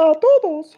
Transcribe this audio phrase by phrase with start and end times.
[0.00, 0.76] A todos.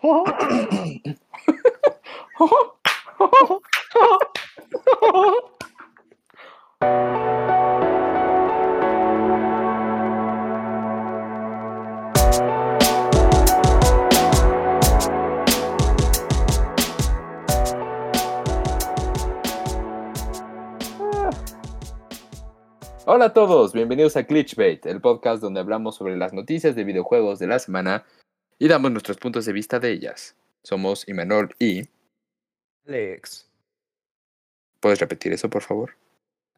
[23.04, 27.38] Hola a todos, bienvenidos a Glitchbait, el podcast donde hablamos sobre las noticias de videojuegos
[27.38, 28.06] de la semana
[28.60, 30.36] y damos nuestros puntos de vista de ellas.
[30.62, 31.88] Somos Imanol y...
[32.86, 33.48] Alex.
[34.78, 35.96] ¿Puedes repetir eso, por favor?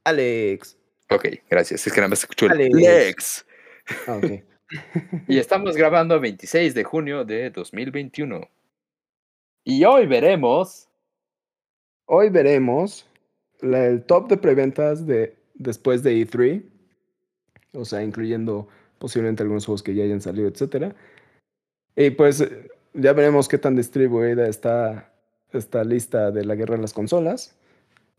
[0.04, 0.76] Alex.
[1.10, 1.86] Ok, gracias.
[1.86, 2.74] Es que nada más escucho el Alex.
[2.74, 3.46] Lex.
[4.06, 4.42] Ah, ok.
[5.28, 8.48] Y estamos grabando 26 de junio de 2021.
[9.64, 10.88] Y hoy veremos...
[12.06, 13.06] Hoy veremos
[13.60, 16.64] la- el top de preventas de después de E3.
[17.74, 18.66] O sea, incluyendo
[18.98, 20.96] posiblemente algunos juegos que ya hayan salido, etcétera.
[21.96, 22.46] Y pues
[22.94, 25.12] ya veremos qué tan distribuida está
[25.52, 27.54] esta lista de la guerra de las consolas.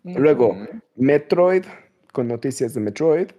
[0.04, 0.58] Luego,
[0.96, 1.64] Metroid,
[2.12, 3.30] con noticias de Metroid.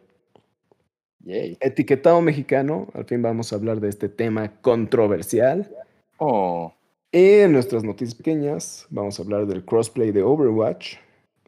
[1.20, 1.56] Yay.
[1.60, 5.70] Etiquetado mexicano, al fin vamos a hablar de este tema controversial.
[6.18, 6.74] Oh,
[7.12, 10.96] Y en nuestras noticias pequeñas vamos a hablar del crossplay de Overwatch.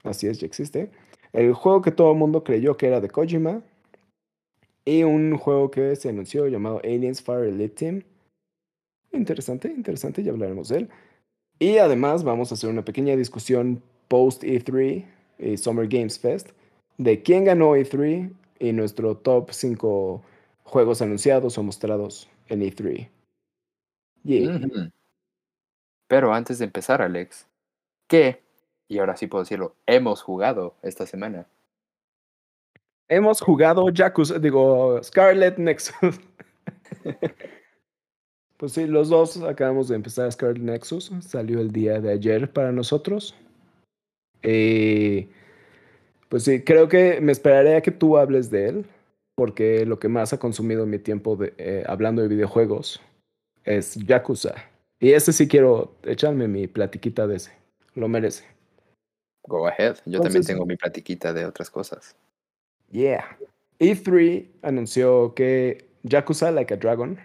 [0.03, 0.91] Así es, ya existe.
[1.33, 3.63] El juego que todo el mundo creyó que era de Kojima.
[4.85, 8.03] Y un juego que se anunció llamado Aliens Fire Elite Team.
[9.17, 10.89] Interesante, interesante, ya hablaremos de él.
[11.59, 15.05] Y además vamos a hacer una pequeña discusión post E3
[15.39, 16.51] y Summer Games Fest
[16.99, 20.23] de quién ganó E3 y nuestro top 5
[20.65, 23.09] juegos anunciados o mostrados en E3.
[24.25, 24.49] Yay.
[24.49, 24.91] ujú.
[26.09, 27.47] Pero antes de empezar, Alex,
[28.07, 28.43] ¿qué?
[28.89, 31.47] Y ahora sí puedo decirlo, hemos jugado esta semana.
[33.09, 36.21] Hemos jugado Yakuza, digo, Scarlet Nexus.
[38.57, 41.11] pues sí, los dos acabamos de empezar Scarlet Nexus.
[41.21, 43.35] Salió el día de ayer para nosotros.
[44.43, 45.29] Eh,
[46.29, 48.87] pues sí, creo que me esperaré a que tú hables de él,
[49.35, 53.01] porque lo que más ha consumido mi tiempo de- eh, hablando de videojuegos
[53.65, 54.55] es Yakuza.
[55.01, 57.53] Y ese sí quiero echarme mi platiquita de ese.
[57.95, 58.45] Lo merece.
[59.47, 59.97] Go ahead.
[60.07, 62.17] Yo también tengo mi platiquita de otras cosas.
[62.91, 63.37] Yeah.
[63.79, 67.19] E3 anunció que Yakuza Like a Dragon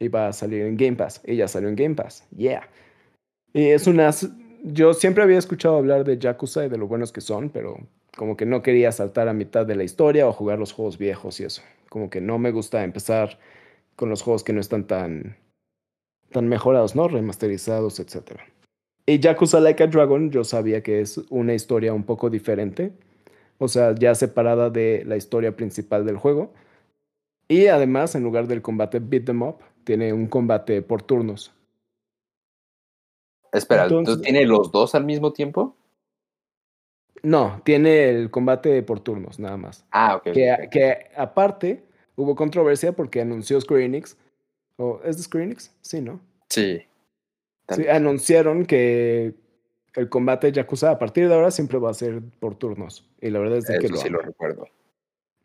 [0.00, 1.20] iba a salir en Game Pass.
[1.24, 2.26] Y ya salió en Game Pass.
[2.36, 2.68] Yeah.
[3.52, 4.10] Y es una...
[4.62, 7.78] Yo siempre había escuchado hablar de Yakuza y de lo buenos que son, pero
[8.16, 11.38] como que no quería saltar a mitad de la historia o jugar los juegos viejos
[11.40, 11.62] y eso.
[11.90, 13.38] Como que no me gusta empezar
[13.96, 15.36] con los juegos que no están tan,
[16.30, 17.08] tan mejorados, ¿no?
[17.08, 18.40] Remasterizados, etc.
[19.04, 22.92] Y Yakuza Like a Dragon yo sabía que es una historia un poco diferente
[23.58, 26.52] o sea, ya separada de la historia principal del juego.
[27.48, 31.52] Y además, en lugar del combate beat them up, tiene un combate por turnos.
[33.52, 35.76] Espera, Entonces- ¿tú tienes los dos al mismo tiempo?
[37.22, 39.84] No, tiene el combate por turnos, nada más.
[39.90, 40.24] Ah, ok.
[40.70, 41.84] Que, aparte,
[42.16, 44.16] hubo controversia porque anunció Square Enix.
[44.76, 45.72] ¿O ¿Es de Square Enix?
[45.80, 46.20] Sí, ¿no?
[46.50, 46.82] Sí.
[47.90, 49.34] Anunciaron que
[49.94, 53.08] el combate Yakuza a partir de ahora siempre va a ser por turnos.
[53.20, 54.18] Y la verdad es de que lo sí amo.
[54.18, 54.66] lo recuerdo.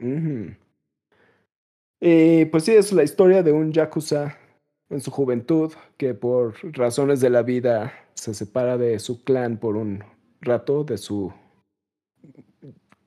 [0.02, 0.56] Ujú.
[2.02, 4.38] Y pues sí, es la historia de un yakuza
[4.90, 9.76] en su juventud que por razones de la vida se separa de su clan por
[9.76, 10.04] un
[10.42, 11.34] rato, de su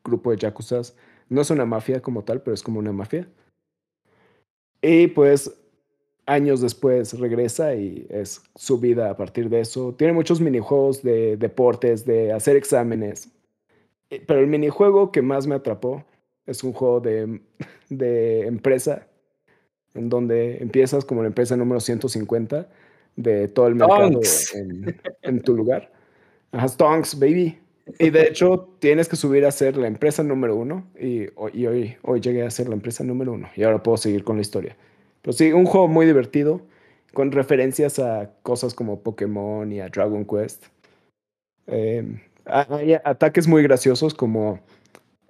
[0.04, 0.96] grupo de yakuzas.
[1.28, 3.28] No es una mafia como tal, pero es como una mafia.
[4.82, 5.58] Y pues
[6.26, 9.94] años después regresa y es su vida a partir de eso.
[9.94, 13.30] Tiene muchos minijuegos de deportes, de hacer exámenes.
[14.10, 16.04] Eh, Pero el minijuego que más me atrapó
[16.46, 17.40] es un juego de,
[17.88, 19.06] de empresa,
[19.94, 22.68] en donde empiezas como la empresa número 150
[23.16, 24.20] de todo el mercado
[24.54, 25.92] en, en tu lugar.
[26.50, 27.58] Ajá, Stonks, baby.
[27.98, 30.86] Y de hecho, tienes que subir a ser la empresa número uno.
[30.98, 33.48] Y, hoy- y hoy, hoy llegué a ser la empresa número uno.
[33.56, 34.76] Y ahora puedo seguir con la historia.
[35.20, 36.62] Pero sí, un juego muy divertido,
[37.12, 40.64] con referencias a cosas como Pokémon y a Dragon Quest.
[41.66, 44.60] Eh, hay ataques muy graciosos como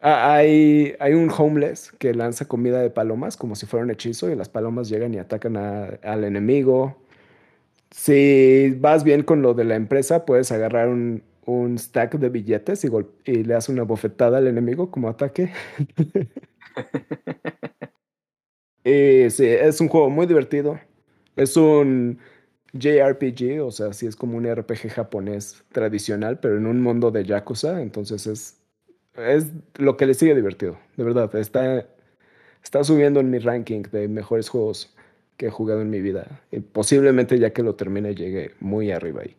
[0.05, 4.31] Ah, Hay, hay un homeless que lanza comida de palomas como si fuera un hechizo
[4.31, 6.97] y las palomas llegan y atacan a- al enemigo.
[7.91, 12.85] Si vas bien con lo de la empresa, puedes agarrar un, un stack de billetes
[12.85, 12.91] y
[13.45, 15.53] le das una bofetada al enemigo como ataque.
[18.85, 20.79] Y sí, es un juego muy divertido.
[21.37, 22.19] Es un
[22.73, 27.25] JRPG, o sea, sí es como un RPG japonés tradicional, pero en un mundo de
[27.25, 28.62] Yakuza, entonces es,
[29.15, 31.35] es lo que le sigue divertido, de verdad.
[31.37, 31.87] Está,
[32.63, 34.95] está subiendo en mi ranking de mejores juegos
[35.37, 36.43] que he jugado en mi vida.
[36.51, 39.37] Y posiblemente ya que lo termine llegue muy arriba ahí.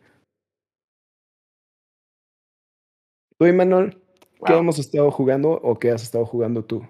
[3.38, 3.98] Tú, Manuel,
[4.46, 6.86] ¿qué hemos estado jugando o qué has estado jugando tú?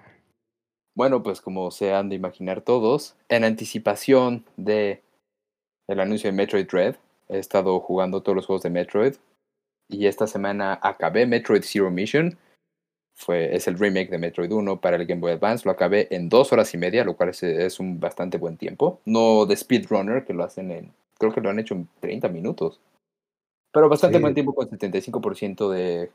[0.97, 5.03] Bueno, pues como se han de imaginar todos, en anticipación de
[5.89, 6.97] el anuncio de Metroid Dread,
[7.29, 9.15] he estado jugando todos los juegos de Metroid
[9.89, 12.39] y esta semana acabé Metroid Zero Mission.
[13.17, 15.65] Fue, es el remake de Metroid 1 para el Game Boy Advance.
[15.65, 19.01] Lo acabé en dos horas y media, lo cual es, es un bastante buen tiempo.
[19.05, 20.93] No de speedrunner, que lo hacen en.
[21.19, 22.81] Creo que lo han hecho en 30 minutos.
[23.73, 24.23] Pero bastante Sí.
[24.23, 26.11] buen tiempo con 75% de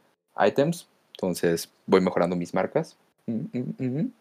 [0.45, 0.87] items.
[1.15, 2.97] Entonces voy mejorando mis marcas.
[3.27, 4.11] Mm, mm, mm.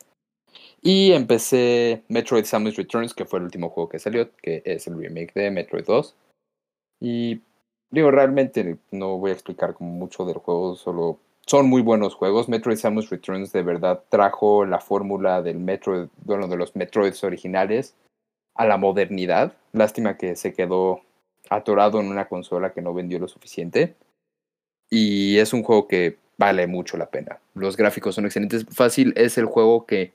[0.82, 4.96] Y empecé Metroid Samus Returns, que fue el último juego que salió, que es el
[4.96, 6.14] remake de Metroid 2.
[7.00, 7.40] Y
[7.90, 12.48] digo, realmente no voy a explicar como mucho del juego, solo son muy buenos juegos.
[12.48, 17.94] Metroid Samus Returns de verdad trajo la fórmula del Metroid, bueno, de los Metroids originales
[18.54, 19.54] a la modernidad.
[19.72, 21.00] Lástima que se quedó
[21.50, 23.94] atorado en una consola que no vendió lo suficiente.
[24.90, 27.38] Y es un juego que vale mucho la pena.
[27.54, 28.64] Los gráficos son excelentes.
[28.70, 30.12] Fácil es el juego que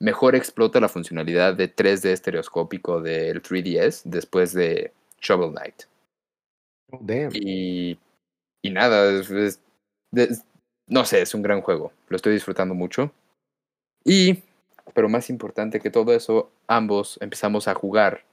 [0.00, 5.82] mejor explota la funcionalidad de 3D estereoscópico del 3DS después de Shovel Knight.
[6.92, 7.30] Oh, damn.
[7.34, 7.98] Y,
[8.62, 9.60] y nada, es, es-
[10.14, 10.44] es-
[10.88, 11.92] no sé, es un gran juego.
[12.08, 13.10] Lo estoy disfrutando mucho.
[14.04, 14.42] Y,
[14.94, 18.24] pero más importante que todo eso, ambos empezamos a jugar,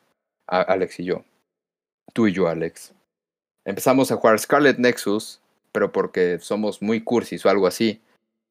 [0.48, 1.24] a Alex y yo.
[2.14, 2.94] Tú y yo, Alex.
[3.66, 5.40] Empezamos a jugar Scarlet Nexus,
[5.72, 8.02] pero porque somos muy cursis o algo así.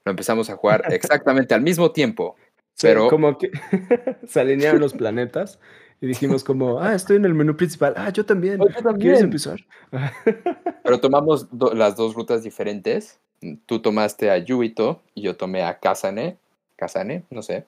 [0.04, 2.34] Lo empezamos a jugar exactamente al mismo tiempo.
[2.74, 3.50] Sí, pero- como que
[4.26, 5.60] se alinearon los planetas
[6.00, 7.94] y dijimos como, ah, estoy en el menú principal.
[7.96, 8.60] Ah, yo también.
[8.60, 8.98] Oh, yo también.
[8.98, 9.60] ¿Quieres empezar?
[10.82, 13.20] Pero tomamos do- las dos rutas diferentes.
[13.66, 16.36] Tú tomaste a Yuito y yo tomé a Kazane.
[16.76, 17.64] Kazane, no sé.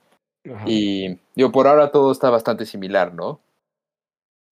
[0.52, 0.64] Ajá.
[0.66, 3.40] Y yo por ahora todo está bastante similar, ¿no?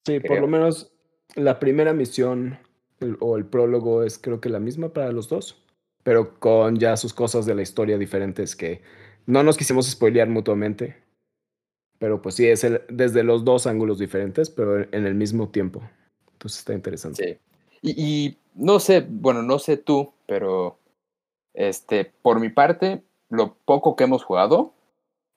[0.07, 0.91] Sí, por lo menos
[1.35, 2.59] la primera misión
[3.01, 5.63] el- o el prólogo es creo que la misma para los dos,
[6.03, 8.83] pero con ya sus cosas de la historia diferentes que
[9.27, 10.97] no nos quisimos spoilear mutuamente.
[11.99, 15.83] Pero pues sí, es el, desde los dos ángulos diferentes, pero en el mismo tiempo.
[16.33, 17.25] Entonces está interesante.
[17.25, 17.39] Sí.
[17.83, 20.79] Y, y no sé, bueno, no sé tú, pero
[21.55, 24.73] este, por mi parte, lo poco que hemos jugado,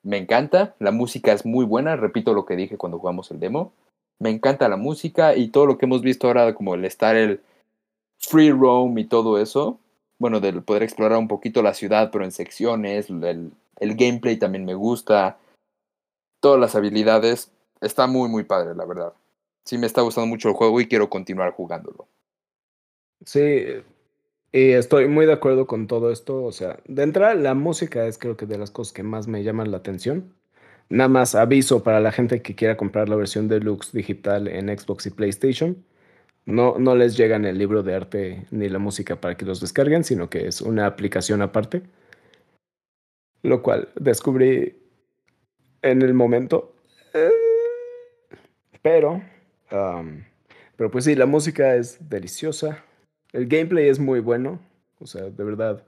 [0.02, 0.74] me encanta.
[0.78, 3.72] La música es muy buena, repito lo que dije cuando jugamos el demo.
[4.18, 7.40] Me encanta la música y todo lo que hemos visto ahora, como el estar el
[8.18, 9.78] free roam y todo eso.
[10.18, 13.10] Bueno, del poder explorar un poquito la ciudad, pero en secciones.
[13.10, 15.38] El, el gameplay también me gusta.
[16.40, 17.50] Todas las habilidades.
[17.80, 19.12] Está muy, muy padre, la verdad.
[19.64, 22.06] Sí me está gustando mucho el juego y quiero continuar jugándolo.
[23.24, 23.64] Sí,
[24.52, 26.42] y estoy muy de acuerdo con todo esto.
[26.44, 29.44] O sea, de entrada, la música es creo que de las cosas que más me
[29.44, 30.34] llaman la atención.
[30.88, 35.06] Nada más aviso para la gente que quiera comprar la versión deluxe digital en Xbox
[35.06, 35.84] y PlayStation.
[36.46, 40.04] No, no les llegan el libro de arte ni la música para que los descarguen,
[40.04, 41.82] sino que es una aplicación aparte.
[43.42, 44.76] Lo cual descubrí
[45.82, 46.74] en el momento.
[47.14, 47.30] Eh,
[48.82, 49.22] Pero,
[50.76, 52.84] pero pues sí, la música es deliciosa.
[53.32, 54.60] El gameplay es muy bueno.
[54.98, 55.82] O sea, de verdad.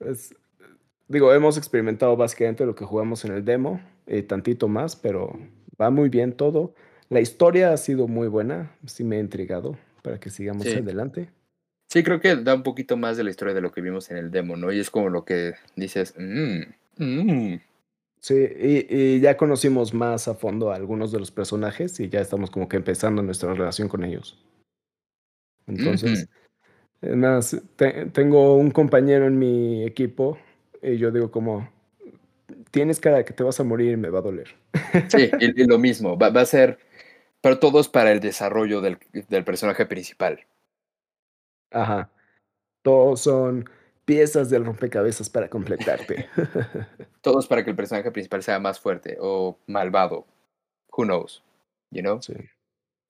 [0.00, 0.34] Es,
[1.08, 5.38] digo, hemos experimentado básicamente lo que jugamos en el demo y tantito más, pero
[5.80, 6.74] va muy bien todo.
[7.10, 8.70] La historia ha sido muy buena.
[8.86, 10.74] Sí me ha intrigado para que sigamos Sí.
[10.78, 11.30] adelante.
[11.90, 14.18] Sí, creo que da un poquito más de la historia de lo que vimos en
[14.18, 14.70] el demo, ¿no?
[14.72, 16.60] Y es como lo que dices, mmm,
[16.98, 17.56] mmm.
[18.20, 22.20] Sí, y, y ya conocimos más a fondo a algunos de los personajes y ya
[22.20, 24.38] estamos como que empezando nuestra relación con ellos.
[25.68, 30.38] Entonces, te- tengo un compañero en mi equipo
[30.82, 31.68] y yo digo como,
[32.70, 34.56] tienes cara que te vas a morir y me va a doler.
[35.08, 36.78] Sí, y, y lo mismo, va, va a ser,
[37.40, 38.98] pero todo es para el desarrollo del,
[39.28, 40.40] del personaje principal.
[41.70, 42.10] Ajá.
[42.82, 43.68] Todos son
[44.04, 46.28] piezas del rompecabezas para completarte.
[47.20, 50.26] Todo es para que el personaje principal sea más fuerte o malvado.
[50.96, 51.42] Who knows?
[51.90, 52.22] You know?
[52.22, 52.32] Sí.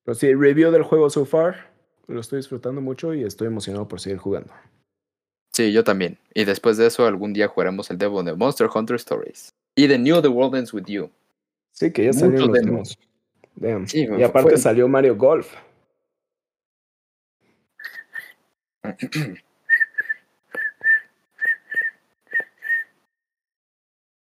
[0.04, 1.70] Pero sí, review del juego so far.
[2.08, 4.52] Lo estoy disfrutando mucho y estoy emocionado por seguir jugando.
[5.52, 6.18] Sí, yo también.
[6.34, 9.50] Y después de eso, algún día jugaremos el demo de Monster Hunter Stories.
[9.76, 11.10] Y de New The World Ends With You.
[11.72, 12.82] Sí, que ya salieron los demo.
[13.56, 13.90] demos.
[13.90, 15.54] Sí, y aparte fue- salió Mario Golf.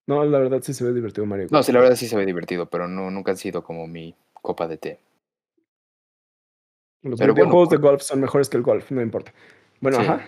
[0.08, 1.52] No, la verdad sí se ve divertido Mario Golf.
[1.52, 4.16] No, sí, la verdad sí se ve divertido, pero no, nunca han sido como mi
[4.34, 5.00] copa de té.
[7.02, 9.34] Los pero bueno, videojuegos de por- golf son mejores que el golf, no importa.
[9.80, 10.04] Bueno, Sí.
[10.06, 10.22] ajá.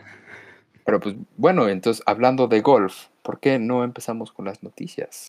[0.86, 5.28] Pero pues bueno, entonces hablando de golf, ¿por qué no empezamos con las noticias?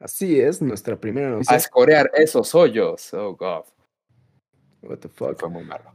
[0.00, 1.56] Así es, nuestra primera A noticia.
[1.56, 3.12] escorear esos hoyos.
[3.14, 3.64] Oh, God.
[4.82, 5.38] What the fuck.
[5.38, 5.94] Fue muy malo.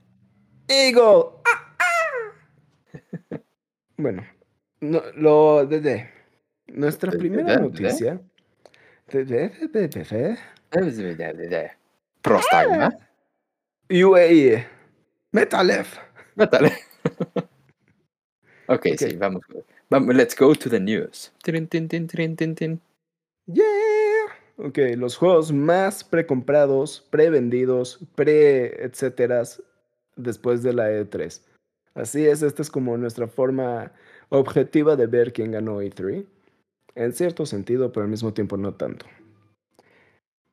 [0.67, 1.31] Eagle.
[1.45, 3.37] ¡Ah, ah!
[3.97, 4.23] bueno,
[4.79, 6.09] no, lo de, de-
[6.67, 8.21] nuestra De- de- primera de- de- noticia.
[9.07, 11.71] de- de- de- de- de- de-
[12.21, 12.95] Prostagma.
[13.89, 14.65] UAE.
[15.32, 15.98] Metalef.
[16.36, 16.72] Métale.
[18.68, 18.98] ok, Ok.
[18.98, 19.42] sí, vamos.
[19.89, 20.15] vamos.
[20.15, 21.32] Let's go to the news.
[21.44, 22.82] Tin, tin, tin, tin, tin, tin.
[23.48, 23.65] Yeah.
[24.58, 29.44] Ok, los juegos más precomprados, prevendidos, pre etcétera
[30.15, 31.42] después de la E3.
[31.94, 33.92] Así es, esta es como nuestra forma
[34.30, 36.25] objetiva de ver quién ganó E3.
[36.96, 39.06] En cierto sentido, pero al mismo tiempo no tanto.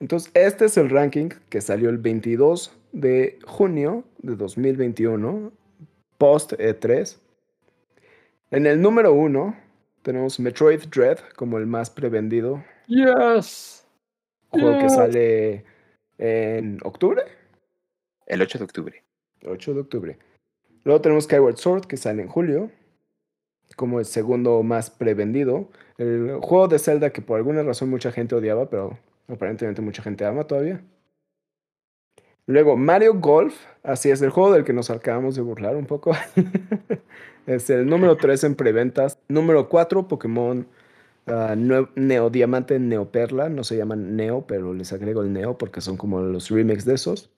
[0.03, 5.53] Entonces, este es el ranking que salió el 22 de junio de 2021,
[6.19, 7.19] post E3.
[8.51, 9.57] En el número 1
[10.03, 13.87] tenemos Metroid Dread como el más prevendido, Yes.
[14.49, 15.65] juego que sale
[16.19, 17.23] en octubre,
[18.27, 19.05] El 8 de octubre.
[19.47, 20.19] 8 de octubre.
[20.83, 22.73] Luego tenemos Skyward Sword que sale en julio,
[23.77, 25.69] como el segundo más prevendido.
[25.97, 28.99] El juego de Zelda que por alguna razón mucha gente odiaba, pero
[29.33, 30.83] aparentemente mucha gente ama todavía.
[32.47, 36.13] Luego Mario Golf, así es, el juego del que nos acabamos de burlar un poco.
[37.47, 39.19] es el número 3 en preventas.
[39.29, 40.67] Número 4, Pokémon
[41.27, 43.49] ah, Neo Diamante, Neo Perla.
[43.49, 46.95] No se llaman Neo, pero les agrego el Neo porque son como los remakes de
[46.95, 47.31] esos.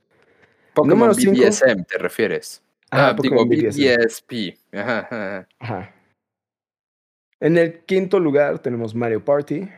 [0.72, 1.84] Pokémon Número cinco.
[1.86, 2.62] ¿te refieres?
[2.90, 3.78] Ah, Ah, digo, Pokémon BDSM.
[3.80, 4.58] BDSP.
[4.72, 5.48] Ajá, ajá.
[5.58, 5.94] Ajá.
[7.40, 9.68] En el quinto lugar tenemos Mario Party.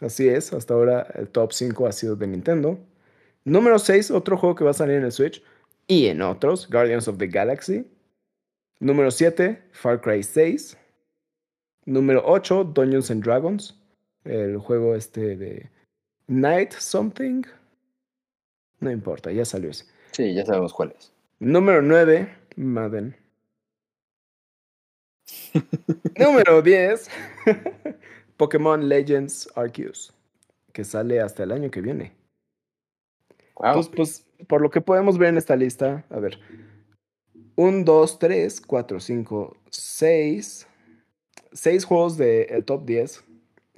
[0.00, 2.78] Así es, hasta ahora el top 5 ha sido de Nintendo.
[3.44, 5.42] Número 6, otro juego que va a salir en el Switch
[5.86, 7.86] y en otros, Guardians of the Galaxy.
[8.80, 10.76] Número 7, Far Cry 6.
[11.86, 13.74] Número 8, Dungeons and Dragons.
[14.24, 15.70] El juego este de
[16.26, 17.42] Night Something.
[18.80, 19.86] No importa, ya salió ese.
[20.12, 21.12] Sí, ya sabemos cuál es.
[21.40, 23.16] Número 9, Madden.
[26.18, 27.08] Número 10,
[28.38, 30.14] Pokémon Legends Arceus,
[30.72, 32.12] que sale hasta el año que viene.
[33.56, 33.66] Wow.
[33.66, 36.38] Entonces, pues, por lo que podemos ver en esta lista, a ver,
[37.56, 40.66] 1, 2, 3, 4, 5, 6,
[41.52, 43.24] 6 juegos del top 10,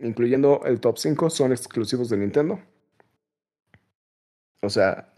[0.01, 2.61] incluyendo el top 5, son exclusivos de Nintendo.
[4.63, 5.11] O sea,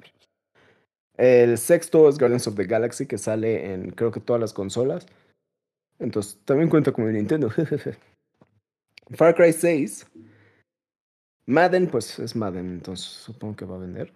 [1.16, 5.06] el sexto es Guardians of the Galaxy, que sale en creo que todas las consolas.
[5.98, 7.50] Entonces, también cuenta como de Nintendo.
[9.10, 10.06] Far Cry 6.
[11.46, 14.12] Madden, pues es Madden, entonces supongo que va a vender.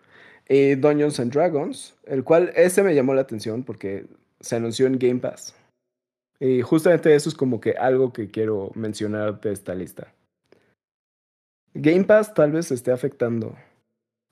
[0.48, 4.06] Y Dungeons and Dragons, el cual ese me llamó la atención porque
[4.40, 5.54] se anunció en Game Pass.
[6.38, 10.12] Y justamente eso es como que algo que quiero mencionar de esta lista.
[11.74, 13.56] Game Pass tal vez esté afectando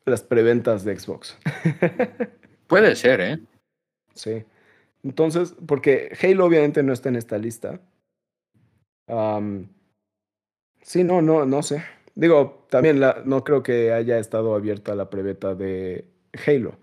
[0.06, 1.36] las preventas de Xbox.
[2.66, 3.38] Puede ser, ¿eh?
[4.14, 4.44] Sí.
[5.02, 7.80] Entonces, porque Halo obviamente no está en esta lista.
[10.84, 11.82] Sí, no, no, no sé.
[12.14, 16.04] Digo, también la, no creo que haya estado abierta la preventa de
[16.46, 16.76] Halo.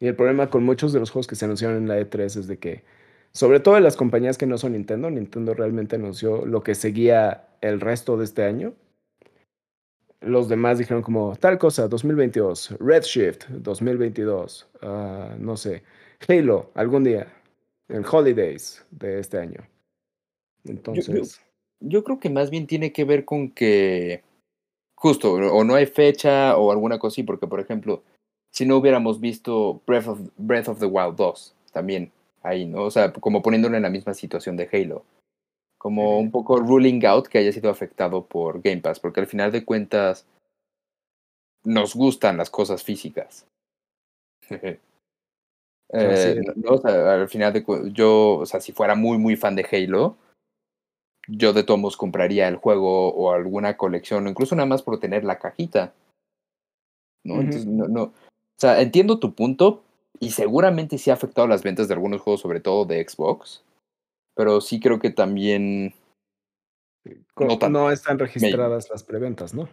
[0.00, 2.46] Y el problema con muchos de los juegos que se anunciaron en la E3 es
[2.46, 2.84] de que,
[3.32, 7.48] sobre todo en las compañías que no son Nintendo, Nintendo realmente anunció lo que seguía
[7.60, 8.74] el resto de este año.
[10.20, 15.82] Los demás dijeron como tal cosa, 2022, Redshift, 2022, ah, no sé,
[16.28, 17.26] Halo, algún día,
[17.88, 19.66] en Holidays de este año.
[20.64, 21.49] Entonces, Yo
[22.04, 24.22] creo que más bien tiene que ver con que
[24.96, 28.02] justo o no hay fecha o alguna cosa así, porque por ejemplo,
[28.52, 32.82] si no hubiéramos visto Breath of, Breath of the Wild 2 también ahí, ¿no?
[32.82, 35.04] O sea, como poniéndolo en la misma situación de Halo.
[35.78, 39.50] Como un poco ruling out que haya sido afectado por Game Pass, porque al final
[39.50, 40.26] de cuentas
[41.64, 43.46] nos gustan las cosas físicas.
[45.92, 49.34] Eh, no, o sea, al final de cu- yo, o sea, si fuera muy muy
[49.34, 50.16] fan de Halo,
[51.28, 54.98] yo de todos modos compraría el juego o alguna colección, o incluso nada más por
[55.00, 55.92] tener la cajita.
[57.24, 57.34] ¿no?
[57.40, 58.02] Entonces, no, no.
[58.04, 58.12] O
[58.58, 59.82] sea, entiendo tu punto
[60.18, 63.62] y seguramente sí ha afectado las ventas de algunos juegos, sobre todo de Xbox,
[64.34, 65.94] pero sí creo que también
[67.68, 69.68] no están registradas las preventas, ¿no?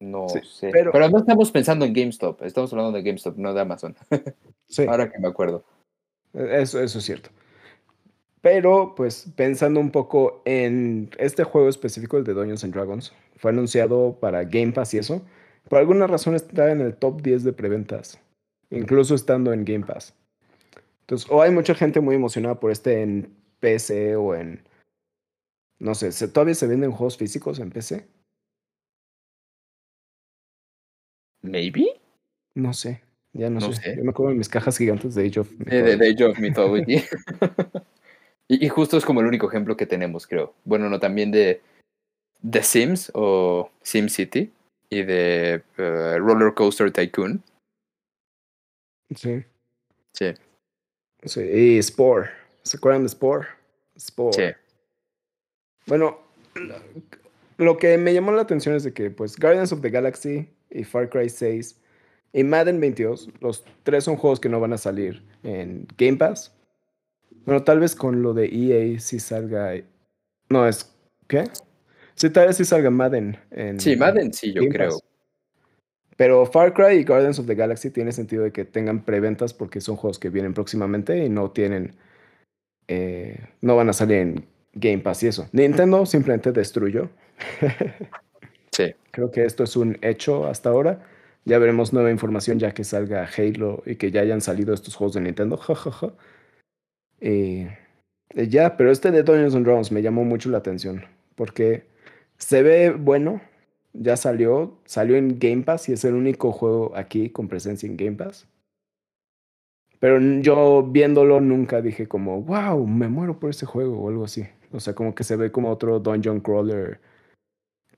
[0.00, 0.70] no Sí, sé.
[0.72, 1.08] pero- Pero...
[1.08, 3.96] no estamos pensando en GameStop, estamos hablando de GameStop, no de Amazon.
[4.68, 4.84] Sí.
[4.88, 5.64] Ahora que me acuerdo.
[6.32, 7.30] Eso, eso es cierto.
[8.42, 13.50] Pero, pues, pensando un poco en este juego específico, el de Dungeons and Dragons, fue
[13.52, 15.22] anunciado para Game Pass y eso.
[15.68, 18.20] Por alguna razón está en el top 10 de preventas,
[18.70, 20.14] incluso estando en Game Pass.
[21.02, 24.62] Entonces, o hay mucha gente muy emocionada por este en PC o en.
[25.78, 28.06] No sé, ¿se- ¿todavía se venden juegos físicos en PC?
[31.42, 32.00] ¿Maybe?
[32.54, 33.82] No sé, ya no, No sé.
[33.82, 33.96] sé.
[33.96, 35.98] Yo me acuerdo de mis cajas gigantes de Age of De, de, Mythology.
[35.98, 37.02] de Age of Mythology.
[38.48, 40.54] y, y justo es como el único ejemplo que tenemos, creo.
[40.64, 41.60] Bueno, no, también de
[42.48, 44.52] The Sims o Sim City
[44.90, 47.42] y de eh, Roller Coaster Tycoon.
[49.14, 49.44] Sí,
[50.12, 50.34] Sí,
[51.24, 51.40] sí.
[51.40, 52.30] Y Spore.
[52.62, 53.48] ¿Se acuerdan de Spore?
[53.98, 54.32] Spore.
[54.32, 54.56] sí.
[55.86, 56.18] Bueno,
[56.54, 56.76] lo,
[57.58, 60.84] lo que me llamó la atención es de que, pues, Guardians of the Galaxy y
[60.84, 61.76] Far Cry 6
[62.32, 66.54] y Madden 22, los tres son juegos que no van a salir en Game Pass.
[67.44, 69.74] Bueno, tal vez con lo de EA sí salga.
[70.48, 70.92] No, es.
[71.26, 71.44] ¿Qué?
[72.14, 73.80] Sí, tal vez sí salga Madden en.
[73.80, 75.00] Sí, Madden sí, yo creo.
[76.16, 79.80] Pero Far Cry y Guardians of the Galaxy tiene sentido de que tengan preventas porque
[79.80, 81.94] son juegos que vienen próximamente y no tienen.
[82.88, 85.48] eh, no van a salir en Game Pass y eso.
[85.52, 87.08] Nintendo simplemente destruyó.
[88.74, 91.04] Sí, Creo que esto es un hecho hasta ahora.
[91.44, 95.14] Ya veremos nueva información ya que salga Halo y que ya hayan salido estos juegos
[95.14, 95.60] de Nintendo.
[97.22, 97.68] Y,
[98.34, 101.84] y ya, pero este de Dungeons and Dragons me llamó mucho la atención porque
[102.36, 103.40] se ve bueno.
[103.94, 107.98] Ya salió, salió en Game Pass y es el único juego aquí con presencia en
[107.98, 108.46] Game Pass.
[110.00, 114.46] Pero yo viéndolo nunca dije como, wow, me muero por ese juego o algo así.
[114.72, 117.00] O sea, como que se ve como otro dungeon crawler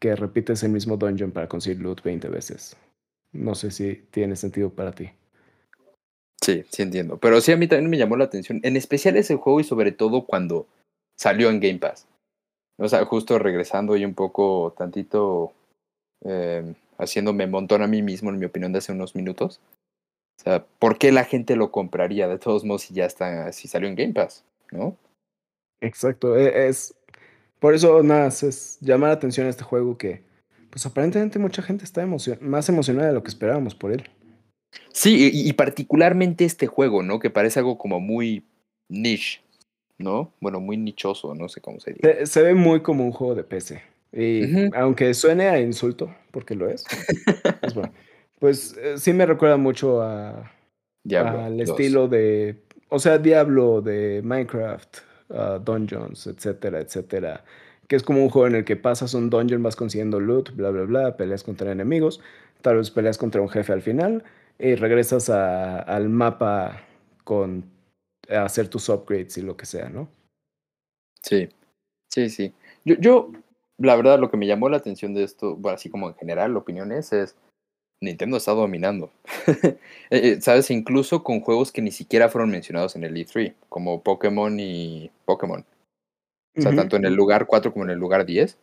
[0.01, 2.77] que repites el mismo dungeon para conseguir loot 20 veces.
[3.33, 5.11] No sé si tiene sentido para ti.
[6.45, 7.17] Sí, sí entiendo.
[7.19, 8.61] Pero sí, a mí también me llamó la atención.
[8.63, 10.67] En especial ese juego y sobre todo cuando
[11.19, 12.07] salió en Game Pass.
[12.79, 15.53] O sea, justo regresando y un poco tantito
[16.25, 19.61] eh, haciéndome montón a mí mismo, en mi opinión, de hace unos minutos.
[20.41, 23.69] O sea, ¿por qué la gente lo compraría de todos modos si ya está, si
[23.69, 24.45] salió en Game Pass?
[24.73, 24.97] ¿No?
[25.81, 26.95] Exacto, e- es...
[27.61, 30.23] Por eso, nada, es- es llamar la atención a este juego que,
[30.71, 34.11] pues aparentemente mucha gente está emocion- más emocionada de lo que esperábamos por él.
[34.93, 37.19] Sí, y, y particularmente este juego, ¿no?
[37.19, 38.45] Que parece algo como muy
[38.89, 39.41] niche,
[39.99, 40.33] ¿no?
[40.41, 42.19] Bueno, muy nichoso, no sé cómo se dice.
[42.19, 43.83] Se, se ve muy como un juego de PC.
[44.13, 46.85] Y aunque suene a insulto, porque lo es,
[47.61, 47.93] pues bueno,
[48.39, 50.53] pues eh, sí me recuerda mucho a,
[51.03, 51.41] Diablo.
[51.41, 51.69] al 2.
[51.71, 54.99] estilo de, o sea, Diablo de Minecraft,
[55.31, 57.45] ah, Dungeons, etcétera, etcétera.
[57.89, 60.71] Que es como un juego en el que pasas un dungeon, vas consiguiendo loot, bla,
[60.71, 62.21] bla, bla, peleas contra enemigos,
[62.63, 64.23] tal vez peleas contra un jefe al final
[64.59, 66.83] y regresas a- al mapa
[67.25, 67.65] con
[68.31, 70.09] a hacer tus upgrades y lo que sea, ¿no?
[71.23, 71.49] Sí,
[72.11, 72.53] sí, sí.
[72.85, 73.33] Yo, yo,
[73.79, 76.57] la verdad, lo que me llamó la atención de esto, bueno, así como en general,
[76.57, 77.37] opiniones, es
[78.01, 79.11] Nintendo está dominando.
[80.11, 80.71] Eh, eh, ¿Sabes?
[80.71, 85.65] Incluso con juegos que ni siquiera fueron mencionados en el E3, como Pokémon y Pokémon.
[86.57, 88.59] O sea, tanto en el lugar 4 como en el lugar 10.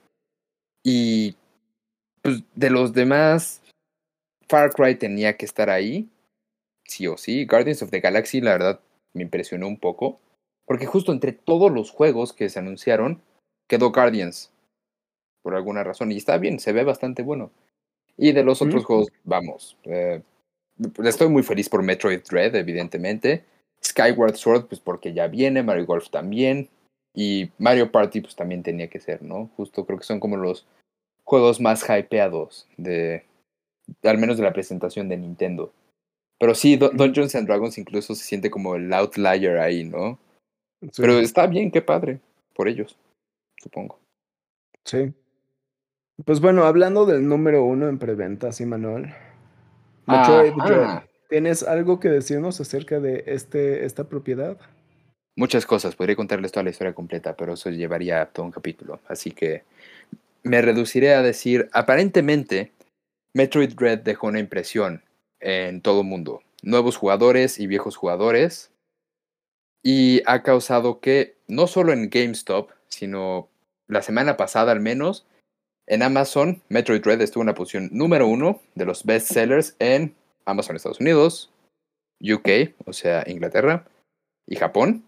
[0.84, 1.36] Y
[2.21, 3.61] pues de los demás,
[4.51, 6.09] Far Cry tenía que estar ahí,
[6.83, 7.45] sí o sí.
[7.45, 8.81] Guardians of the Galaxy, la verdad,
[9.13, 10.19] me impresionó un poco.
[10.65, 13.21] Porque justo entre todos los juegos que se anunciaron,
[13.69, 14.51] quedó Guardians.
[15.41, 16.11] Por alguna razón.
[16.11, 17.49] Y está bien, se ve bastante bueno.
[18.17, 19.77] Y de los otros juegos, vamos.
[19.85, 20.21] eh,
[21.01, 23.45] estoy muy feliz por Metroid Dread, evidentemente.
[23.81, 25.63] Skyward Sword, pues porque ya viene.
[25.63, 26.67] Mario Golf también.
[27.15, 29.49] Y Mario Party, pues también tenía que ser, ¿no?
[29.55, 30.67] Justo creo que son como los
[31.23, 33.23] juegos más hypeados de.
[34.04, 35.71] Al menos de la presentación de Nintendo.
[36.39, 40.17] Pero sí, Dun- Dungeons and Dragons incluso se siente como el outlier ahí, ¿no?
[40.82, 42.19] Sí, Pero está bien, qué padre.
[42.56, 42.97] Por ellos,
[43.58, 43.99] supongo.
[44.86, 45.13] sí.
[46.25, 49.12] Pues bueno, hablando del número uno en preventa, sí, Manuel.
[50.06, 50.43] Ajá.
[50.43, 51.04] Dread.
[51.30, 54.58] ¿Tienes algo que decirnos acerca de este, esta propiedad?
[55.36, 58.99] Muchas cosas, podría contarles toda la historia completa, pero eso llevaría todo un capítulo.
[59.08, 59.63] Así que
[60.43, 62.71] me reduciré a decir, aparentemente,
[63.33, 65.03] Metroid Dread dejó una impresión
[65.39, 66.41] en todo el mundo.
[66.61, 68.71] Nuevos jugadores y viejos jugadores.
[69.83, 73.49] Y ha causado que, no solo en GameStop, sino
[73.87, 75.25] la semana pasada al menos,
[75.87, 80.15] en Amazon, Metroid Dread estuvo en la posición número uno de los bestsellers en
[80.45, 81.51] Amazon Estados Unidos,
[82.21, 83.85] UK, o sea, Inglaterra,
[84.47, 85.03] y Japón.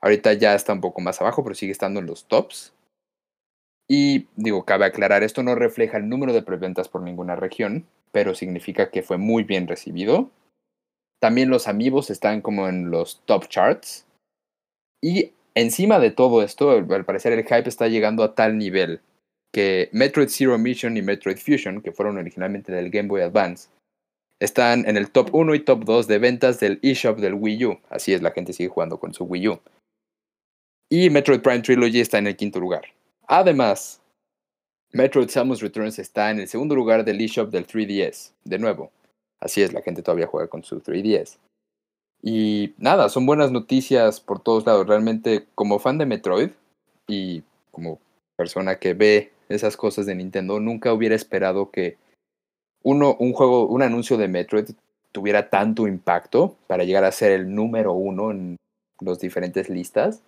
[0.00, 2.72] Ahorita ya está un poco más abajo, pero sigue estando en los tops.
[3.92, 8.36] Y digo, cabe aclarar, esto no refleja el número de preventas por ninguna región, pero
[8.36, 10.30] significa que fue muy bien recibido.
[11.20, 14.06] También los amigos están como en los top charts.
[15.02, 19.00] Y encima de todo esto, al parecer el hype está llegando a tal nivel
[19.52, 23.70] que Metroid Zero Mission y Metroid Fusion, que fueron originalmente del Game Boy Advance,
[24.38, 27.80] están en el top 1 y top 2 de ventas del eShop del Wii U.
[27.88, 29.60] Así es, la gente sigue jugando con su Wii U.
[30.88, 32.84] Y Metroid Prime Trilogy está en el quinto lugar.
[33.32, 34.02] Además,
[34.90, 38.32] Metroid Samus Returns está en el segundo lugar del eShop del 3DS.
[38.42, 38.90] De nuevo,
[39.38, 41.38] así es, la gente todavía juega con su 3DS.
[42.24, 44.84] Y nada, son buenas noticias por todos lados.
[44.88, 46.50] Realmente, como fan de Metroid
[47.06, 48.00] y como
[48.36, 51.98] persona que ve esas cosas de Nintendo, nunca hubiera esperado que
[52.82, 54.70] uno, un juego, un anuncio de Metroid
[55.12, 58.56] tuviera tanto impacto para llegar a ser el número uno en
[59.00, 60.20] las diferentes listas.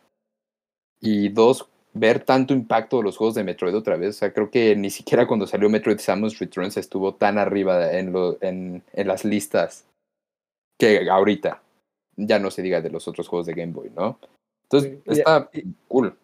[1.00, 4.16] Y dos, ver tanto impacto de los juegos de Metroid otra vez.
[4.16, 8.12] O sea, creo que ni siquiera cuando salió Metroid Samus Returns estuvo tan arriba en,
[8.12, 9.86] lo, en, en las listas
[10.78, 11.62] que ahorita.
[12.16, 14.18] Ya no se diga de los otros juegos de Game Boy, ¿no?
[14.64, 15.50] Entonces, está
[15.88, 16.16] cool.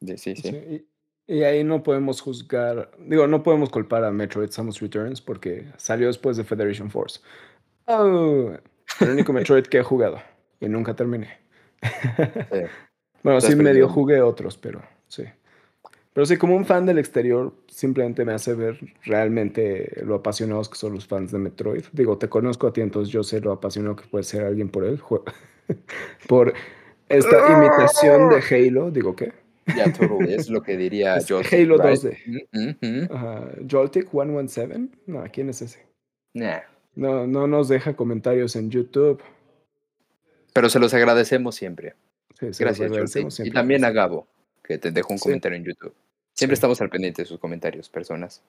[0.00, 0.36] Sí, sí.
[0.36, 0.86] sí.
[1.26, 6.08] Y, ahí no podemos juzgar, digo, no podemos culpar a Metroid Samus Returns porque salió
[6.08, 7.20] después de Federation Force.
[7.86, 8.52] Oh,
[9.00, 10.20] el único Metroid que he jugado
[10.60, 11.38] y nunca terminé.
[13.22, 15.24] bueno, sí medio jugué otros, pero sí.
[16.12, 20.76] Pero sí, como un fan del exterior, simplemente me hace ver realmente lo apasionados que
[20.76, 21.84] son los fans de Metroid.
[21.92, 24.84] Digo, te conozco a ti, entonces yo sé lo apasionado que puede ser alguien por
[24.84, 25.00] él.
[26.28, 26.52] por
[27.08, 29.32] esta imitación de Halo, digo, ¿qué?
[29.76, 31.52] Ya, todo es lo que diría Joltik.
[31.52, 32.48] Halo 2D.
[32.50, 34.88] Mm Joltik 117.
[35.06, 35.86] No, ¿quién es ese?
[36.96, 39.22] No, no nos deja comentarios en YouTube.
[40.52, 41.94] Pero se los agradecemos siempre.
[42.40, 43.46] Gracias, Joltik.
[43.46, 44.26] Y también a Gabo
[44.70, 45.92] que te dejo un comentario en YouTube.
[46.32, 48.40] Siempre estamos al pendiente de sus comentarios, personas.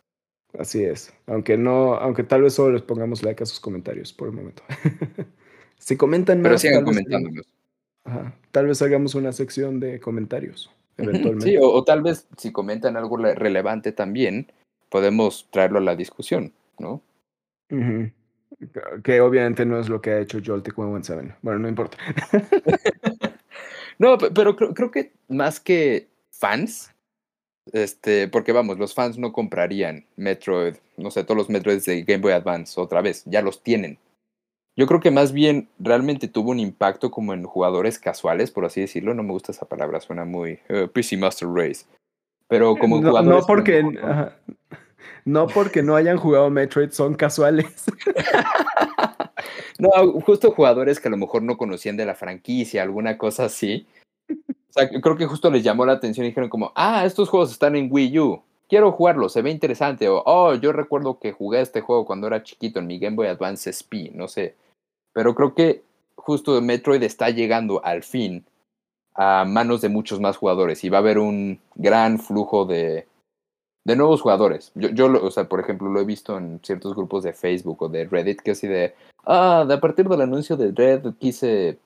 [0.55, 1.11] Así es.
[1.25, 4.61] Aunque no, aunque tal vez solo les pongamos like a sus comentarios por el momento.
[5.79, 6.49] si comentan más.
[6.49, 7.47] Pero sigan comentándolos.
[8.51, 11.49] tal vez hagamos una sección de comentarios, eventualmente.
[11.49, 14.51] Sí, o, tal vez si comentan algo relevante también,
[14.89, 17.01] podemos traerlo a la discusión, ¿no?
[19.03, 21.37] Que obviamente no es lo que ha hecho Joltik 117.
[21.41, 21.97] Bueno, no importa.
[23.97, 26.10] no, pero creo, creo que más que
[26.41, 26.91] fans,
[27.71, 32.21] este, porque vamos, los fans no comprarían Metroid, no sé, todos los Metroids de Game
[32.21, 33.97] Boy Advance otra vez, ya los tienen.
[34.75, 38.81] Yo creo que más bien realmente tuvo un impacto como en jugadores casuales, por así
[38.81, 39.13] decirlo.
[39.13, 41.85] No me gusta esa palabra, suena muy uh, PC Master Race.
[42.47, 43.41] Pero como no, jugadores.
[43.41, 43.83] No porque,
[45.25, 47.83] no porque no hayan jugado Metroid, son casuales.
[49.79, 49.89] no,
[50.21, 53.85] justo jugadores que a lo mejor no conocían de la franquicia, alguna cosa así.
[54.71, 57.51] O sea, creo que justo les llamó la atención y dijeron como, ah, estos juegos
[57.51, 60.07] están en Wii U, quiero jugarlo, se ve interesante.
[60.07, 63.27] O, oh, yo recuerdo que jugué este juego cuando era chiquito en mi Game Boy
[63.27, 64.55] Advance SP, no sé.
[65.11, 65.83] Pero creo que
[66.15, 68.45] justo Metroid está llegando al fin
[69.13, 73.07] a manos de muchos más jugadores y va a haber un gran flujo de,
[73.83, 74.71] de nuevos jugadores.
[74.75, 77.89] Yo, yo, o sea, por ejemplo, lo he visto en ciertos grupos de Facebook o
[77.89, 81.77] de Reddit que así de, ah, de a partir del anuncio de Red quise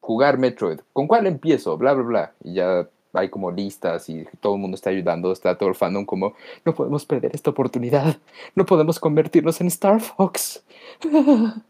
[0.00, 0.80] jugar Metroid.
[0.92, 1.76] ¿Con cuál empiezo?
[1.76, 2.34] Bla, bla, bla.
[2.42, 6.04] Y ya hay como listas y todo el mundo está ayudando, está todo el fandom
[6.04, 6.34] como,
[6.64, 8.18] no podemos perder esta oportunidad,
[8.54, 10.64] no podemos convertirnos en Star Fox.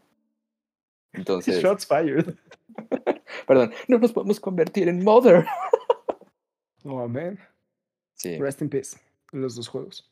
[1.13, 1.61] Entonces...
[1.61, 2.35] Shots fired.
[3.47, 5.45] Perdón, no nos podemos convertir en Mother.
[6.83, 7.39] oh, man.
[8.15, 8.37] Sí.
[8.37, 8.97] Rest in peace,
[9.31, 10.09] los dos juegos.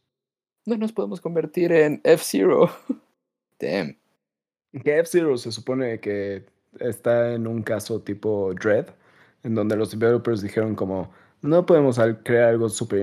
[0.66, 2.70] No nos podemos convertir en F-Zero.
[3.60, 3.98] Damn.
[4.84, 6.46] Que F-Zero se supone que
[6.80, 8.88] está en un caso tipo Dread,
[9.44, 13.00] en donde los developers dijeron como, no podemos crear algo súper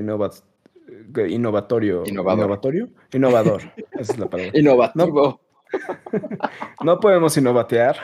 [1.29, 2.05] innovatorio.
[2.07, 2.61] Innovador.
[3.13, 3.63] Innovador.
[3.93, 4.59] Esa es la palabra.
[4.59, 5.41] Innovativo.
[6.85, 7.97] No, podemos innovatear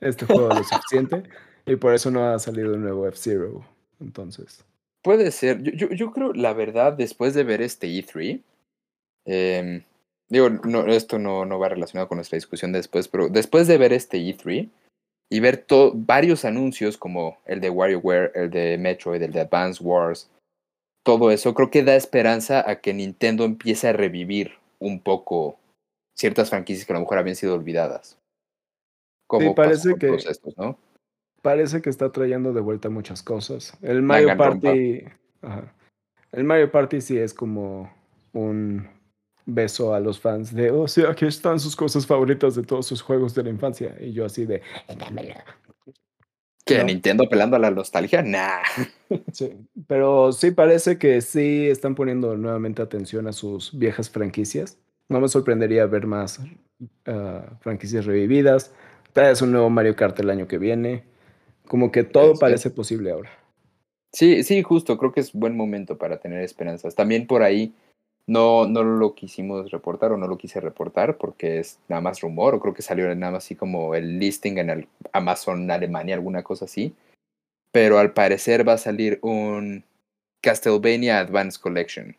[0.00, 1.22] este juego lo suficiente
[1.66, 3.64] y por eso no ha salido un nuevo F-Zero.
[4.00, 4.64] Entonces.
[5.02, 5.62] Puede ser.
[5.62, 8.42] Yo, yo, creo, la verdad, después de ver este E3,
[9.26, 9.82] em,
[10.28, 13.92] digo, no, esto no, no va relacionado con nuestra discusión después, pero después de ver
[13.92, 14.70] este E3,
[15.30, 20.30] y ver varios anuncios como el de WarioWare, el de Metroid, el de Advance Wars,
[21.04, 25.58] todo eso, creo que da esperanza a que Nintendo empiece a revivir un poco
[26.16, 28.18] ciertas franquicias que a lo mejor habían sido olvidadas.
[29.26, 30.16] Como parece que
[30.56, 30.78] ¿no?
[31.42, 33.76] parece que está trayendo de vuelta muchas cosas.
[33.82, 35.04] El Mario Party,
[36.32, 37.92] el Mario Party sí es como
[38.32, 38.88] un
[39.46, 43.02] beso a los fans de, oh, sí, aquí están sus cosas favoritas de todos sus
[43.02, 43.96] juegos de la infancia.
[44.00, 44.62] Y yo así de,
[46.64, 48.22] ¿Que Nintendo apelando a la nostalgia?
[48.22, 48.62] Nah.
[49.32, 49.52] Sí,
[49.86, 54.78] pero sí parece que sí están poniendo nuevamente atención a sus viejas franquicias.
[55.08, 56.40] No me sorprendería ver más
[57.06, 58.72] ah, franquicias revividas.
[59.12, 61.04] Tal vez un nuevo Mario Kart el año que viene.
[61.68, 63.30] Como que todo parece posible ahora.
[64.12, 64.98] Sí, sí, justo.
[64.98, 66.94] Creo que es buen momento para tener esperanzas.
[66.94, 67.74] También por ahí
[68.26, 72.54] no, no lo quisimos reportar o no lo quise reportar porque es nada más rumor
[72.54, 76.42] o creo que salió nada más así como el listing en el Amazon Alemania, alguna
[76.42, 76.94] cosa así.
[77.72, 79.84] Pero al parecer va a salir un
[80.42, 82.16] Castlevania Advance Collection.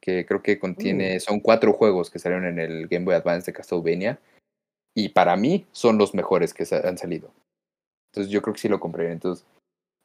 [0.00, 3.56] que creo que contiene, son cuatro juegos que salieron en el Game Boy Advance de
[3.56, 4.20] Castlevania,
[4.94, 7.32] y para mí son los mejores que han salido.
[8.10, 9.12] Entonces yo creo que sí lo compré.
[9.12, 9.46] Entonces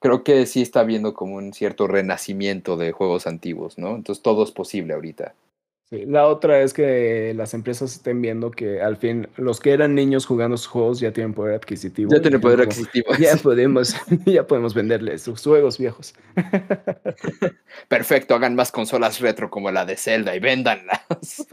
[0.03, 3.95] creo que sí está viendo como un cierto renacimiento de juegos antiguos, ¿no?
[3.95, 5.33] Entonces todo es posible ahorita.
[5.89, 9.95] Sí, la otra es que las empresas estén viendo que al fin los que eran
[9.95, 12.11] niños jugando sus juegos ya tienen poder adquisitivo.
[12.11, 13.13] Ya tienen poder adquisitivo.
[13.17, 16.13] Ya podemos, ya podemos venderles sus juegos viejos.
[17.87, 21.47] Perfecto, hagan más consolas retro como la de Zelda y véndanlas.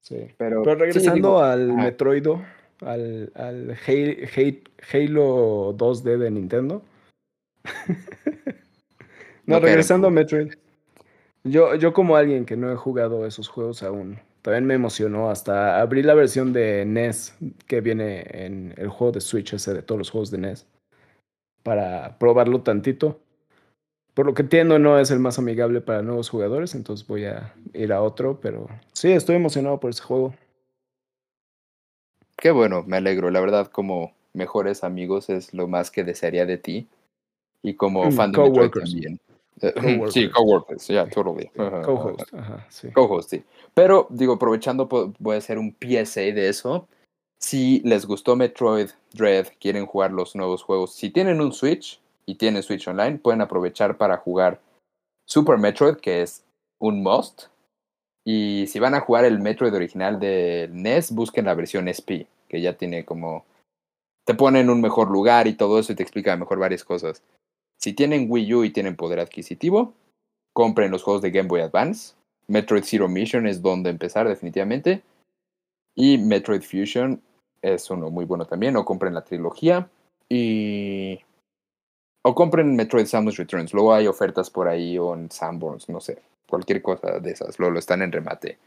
[0.00, 0.16] Sí.
[0.36, 2.42] Pero, regresando al Metroido,
[2.84, 6.82] al, al Halo 2D de Nintendo.
[9.46, 10.52] no, regresando a Metroid.
[11.44, 15.80] Yo, yo como alguien que no he jugado esos juegos aún, también me emocionó hasta
[15.80, 17.34] abrir la versión de NES
[17.66, 20.66] que viene en el juego de Switch ese de todos los juegos de NES
[21.62, 23.20] para probarlo tantito.
[24.14, 27.52] Por lo que entiendo no es el más amigable para nuevos jugadores, entonces voy a
[27.72, 30.34] ir a otro, pero sí, estoy emocionado por ese juego.
[32.44, 33.30] Qué bueno, me alegro.
[33.30, 36.86] La verdad, como mejores amigos es lo más que desearía de ti.
[37.62, 39.20] Y como mm, fan de Metroid también.
[39.62, 39.72] Eh,
[40.10, 41.48] sí, coworkers, yeah, totally.
[41.56, 42.30] Co-host,
[42.68, 42.90] sí.
[42.92, 43.42] Co-host, sí.
[43.72, 44.86] Pero, digo, aprovechando,
[45.18, 46.86] voy a hacer un PSA de eso.
[47.38, 52.34] Si les gustó Metroid Dread, quieren jugar los nuevos juegos, si tienen un Switch y
[52.34, 54.60] tienen Switch Online, pueden aprovechar para jugar
[55.24, 56.44] Super Metroid, que es
[56.78, 57.44] un must.
[58.22, 62.60] Y si van a jugar el Metroid original de NES, busquen la versión SP, que
[62.60, 63.44] ya tiene como...
[64.24, 67.22] Te pone en un mejor lugar y todo eso y te explica mejor varias cosas.
[67.78, 69.92] Si tienen Wii U y tienen poder adquisitivo,
[70.54, 72.14] compren los juegos de Game Boy Advance.
[72.46, 75.02] Metroid Zero Mission es donde empezar definitivamente.
[75.96, 77.20] Y Metroid Fusion
[77.60, 78.76] es uno muy bueno también.
[78.76, 79.90] O compren la trilogía.
[80.28, 81.20] Y...
[82.22, 83.74] O compren Metroid Samus Returns.
[83.74, 86.22] Luego hay ofertas por ahí o en Sanborns, no sé
[86.54, 88.58] cualquier cosa de esas, lo, lo están en remate.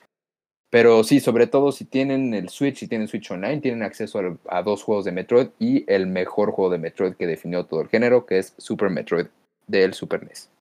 [0.77, 4.61] Pero sí, sobre todo si tienen el Switch, si tienen Switch Online, tienen acceso a,
[4.61, 8.27] dos juegos de Metroid y el mejor juego de Metroid que definió todo el género,
[8.27, 9.25] que es Super Metroid
[9.65, 10.51] del Super NES.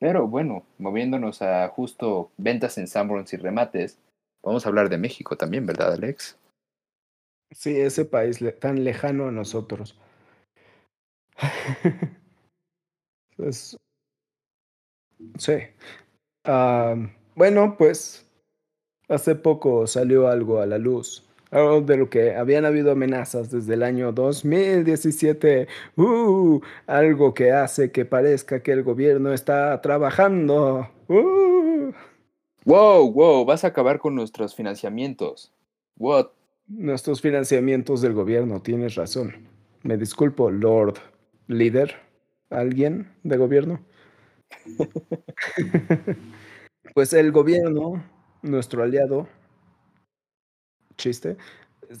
[0.00, 4.00] Pero bueno, moviéndonos a justo ventas en Sanborns y remates,
[4.42, 6.36] vamos a hablar de México también, ¿verdad, Alex?
[7.52, 9.96] Sí, ese país tan lejano a nosotros.
[15.38, 15.52] Sí.
[17.36, 18.25] bueno, pues
[19.08, 23.74] hace poco salió algo a la luz, algo de lo que habían habido amenazas desde
[23.74, 30.88] el año 2017, uh, algo que hace que parezca que el gobierno está trabajando.
[31.08, 31.92] Uh.
[32.64, 35.52] Wow, wow, vas a acabar con nuestros financiamientos.
[35.96, 36.26] What?
[36.66, 39.46] Nuestros financiamientos del gobierno, tienes razón.
[39.84, 40.94] Me disculpo, Lord
[41.46, 41.94] Líder.
[42.50, 43.80] ¿Alguien de gobierno?
[46.94, 48.02] Pues el gobierno,
[48.46, 49.28] nuestro aliado,
[50.96, 51.36] chiste,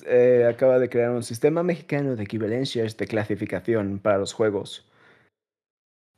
[0.06, 4.90] eh, acaba de crear un sistema mexicano de equivalencias de clasificación para los juegos.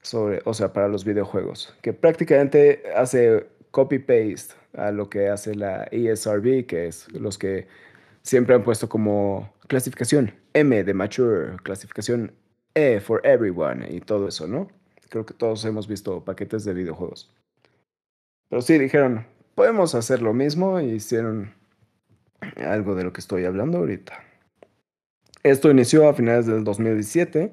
[0.00, 5.88] Sobre, o sea, para los videojuegos, que prácticamente hace copy-paste a lo que hace la
[5.90, 7.66] ESRB, que es los que
[8.22, 12.32] siempre han puesto como clasificación M de mature, clasificación
[12.74, 14.68] E for everyone y todo eso, ¿no?
[15.08, 17.32] Creo que todos hemos visto paquetes de videojuegos.
[18.48, 19.26] Pero sí, dijeron,
[19.58, 21.52] podemos hacer lo mismo y hicieron
[22.64, 24.22] algo de lo que estoy hablando ahorita.
[25.42, 27.52] Esto inició a finales del 2017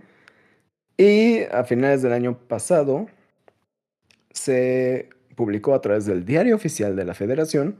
[0.97, 3.07] y a finales del año pasado
[4.29, 7.79] se publicó a través del diario oficial de la federación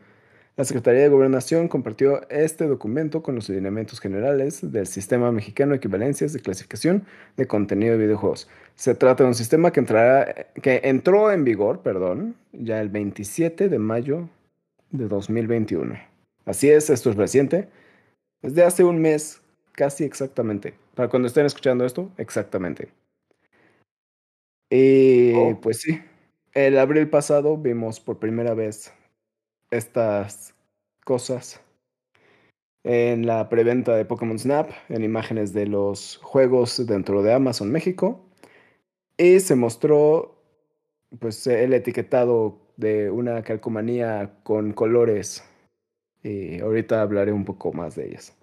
[0.57, 5.77] la Secretaría de Gobernación compartió este documento con los lineamientos generales del Sistema Mexicano de
[5.77, 8.47] Equivalencias de Clasificación de Contenido de Videojuegos.
[8.75, 13.67] Se trata de un sistema que, entrará, que entró en vigor perdón, ya el 27
[13.67, 14.29] de mayo
[14.91, 15.95] de 2021.
[16.45, 17.67] Así es, esto es reciente.
[18.41, 19.41] Es de hace un mes,
[19.73, 20.73] casi exactamente.
[20.93, 22.87] Para cuando estén escuchando esto, exactamente.
[24.69, 25.59] Y oh.
[25.61, 26.01] pues sí,
[26.53, 28.93] el abril pasado vimos por primera vez
[29.71, 30.55] estas
[31.03, 31.61] cosas
[32.83, 38.21] en la preventa de Pokémon Snap, en imágenes de los juegos dentro de Amazon México.
[39.17, 40.35] Y se mostró
[41.19, 45.43] pues el etiquetado de una calcomanía con colores.
[46.21, 48.35] Y ahorita hablaré un poco más de ellas.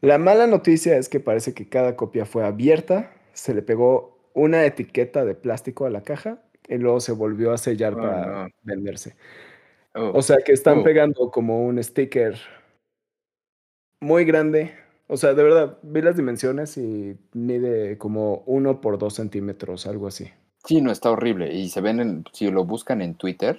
[0.00, 4.64] La mala noticia es que parece que cada copia fue abierta, se le pegó una
[4.64, 6.38] etiqueta de plástico a la caja
[6.68, 9.16] y luego se volvió a sellar oh, para venderse.
[9.94, 10.82] Oh, o sea que están oh.
[10.84, 12.38] pegando como un sticker
[14.00, 14.74] muy grande.
[15.08, 20.06] O sea, de verdad, vi las dimensiones y mide como uno por dos centímetros, algo
[20.06, 20.30] así.
[20.64, 21.52] Sí, no, está horrible.
[21.52, 23.58] Y se ven, en, si lo buscan en Twitter,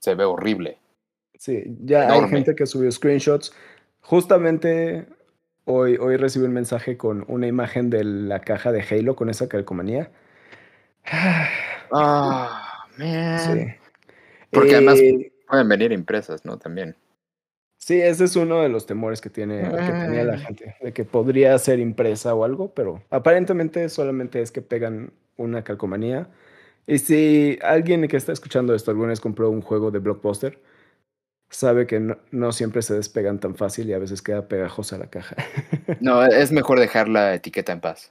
[0.00, 0.78] se ve horrible.
[1.38, 3.52] Sí, ya hay gente que subió screenshots.
[4.00, 5.06] Justamente
[5.64, 9.48] hoy, hoy recibí un mensaje con una imagen de la caja de Halo con esa
[9.48, 10.10] calcomanía.
[11.94, 13.38] Ah, man.
[13.38, 13.66] Sí.
[14.50, 16.56] Porque además eh, pueden venir impresas, ¿no?
[16.56, 16.96] También.
[17.76, 21.04] Sí, ese es uno de los temores que, tiene, que tenía la gente, de que
[21.04, 26.30] podría ser impresa o algo, pero aparentemente solamente es que pegan una calcomanía.
[26.86, 30.58] Y si alguien que está escuchando esto alguna vez compró un juego de Blockbuster,
[31.50, 35.36] sabe que no, siempre se despegan tan fácil y a veces queda pegajosa la caja.
[36.00, 38.10] No, es mejor dejar la etiqueta en paz.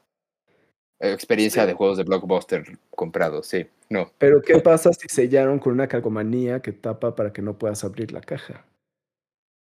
[1.04, 3.68] Experiencia de juegos de Blockbuster comprados, sí.
[3.90, 4.12] No.
[4.20, 8.12] Pero ¿qué pasa si sellaron con una calcomanía que tapa para que no puedas abrir
[8.12, 8.64] la caja?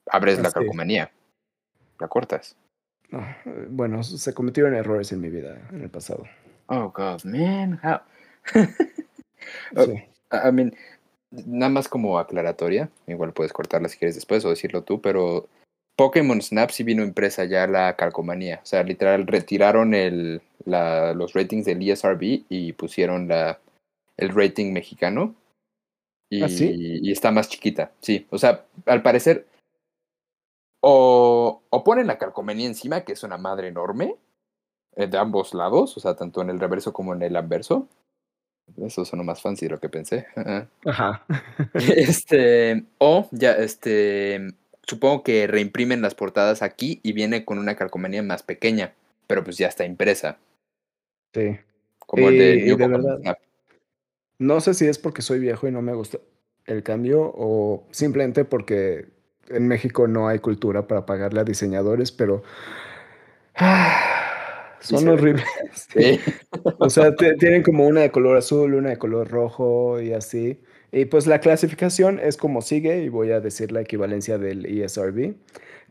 [0.08, 1.12] Abres la calcomanía.
[2.00, 2.56] La cortas.
[3.70, 6.24] bueno, se cometieron errores en mi vida en el pasado.
[6.68, 7.80] Oh, God, man.
[7.84, 8.00] How?
[10.32, 10.74] I mean,
[11.32, 15.48] nada más como aclaratoria, igual puedes cortarla si quieres después o decirlo tú, pero
[15.96, 18.60] Pokémon Snap sí vino impresa ya la calcomanía.
[18.62, 23.60] O sea, literal, retiraron el, la, los ratings del ESRB y pusieron la,
[24.18, 25.36] el rating mexicano.
[26.30, 28.26] Y, ¿Ah, y está más chiquita, sí.
[28.32, 29.48] O sea, al parecer,
[30.82, 34.16] o, o ponen la calcomanía encima, que es una madre enorme,
[34.96, 37.88] eh, de ambos lados, o sea, tanto en el reverso como en el anverso.
[38.78, 40.28] Eso suena más fancy de lo que pensé.
[40.86, 41.26] Ajá.
[41.74, 44.48] este, o ya, este,
[44.86, 48.94] supongo que reimprimen las portadas aquí y viene con una calcomanía más pequeña,
[49.28, 50.38] pero pues ya está impresa.
[51.34, 51.58] Sí.
[52.00, 53.38] Como el de, verdad,
[54.38, 56.20] No sé si es porque soy viejo y no me gusta
[56.66, 59.08] el cambio o simplemente porque
[59.50, 62.44] en México no hay cultura para pagarle a diseñadores, pero
[64.80, 65.46] son horribles.
[66.80, 70.60] o sea, tienen como una de color azul, una de color rojo y así.
[70.96, 75.34] Y pues la clasificación es como sigue, y voy a decir la equivalencia del ESRB.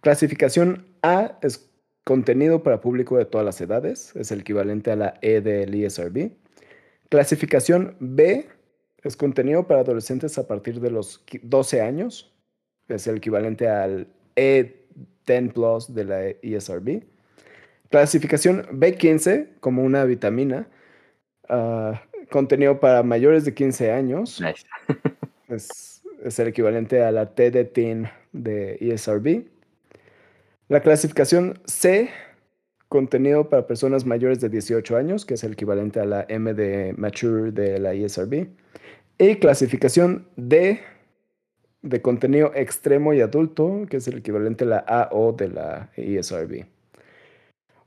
[0.01, 1.71] Clasificación A es
[2.05, 6.31] contenido para público de todas las edades, es el equivalente a la E del ESRB.
[7.11, 8.49] Clasificación B
[9.03, 12.35] es contenido para adolescentes a partir de los 12 años,
[12.89, 17.03] es el equivalente al E10 Plus de la ESRB.
[17.91, 20.67] Clasificación B15 como una vitamina.
[21.51, 21.93] Uh,
[22.31, 24.41] contenido para mayores de 15 años.
[25.49, 29.45] es, es, el equivalente a la T de Teen de ESRB.
[30.69, 32.11] La clasificación C,
[32.89, 36.95] contenido para personas mayores de 18 años, que es el equivalente a la M de
[36.97, 38.49] Mature de la ESRB.
[39.19, 40.81] Y clasificación D,
[41.83, 46.65] de contenido extremo y adulto, que es el equivalente a la AO de la ESRB.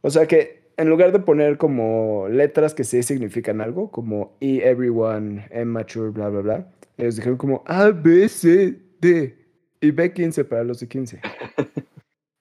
[0.02, 4.62] O sea que en lugar de poner como letras que sí significan algo, como E
[4.64, 9.38] everyone, M mature, bla, bla, bla, ellos dijeron como A, B, C, D
[9.82, 11.22] y B15 para los de 15.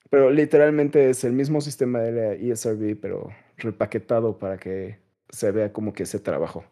[0.09, 5.73] pero literalmente es el mismo sistema de la ESRB, pero repaquetado para que se vea
[5.73, 6.63] como que se trabajó.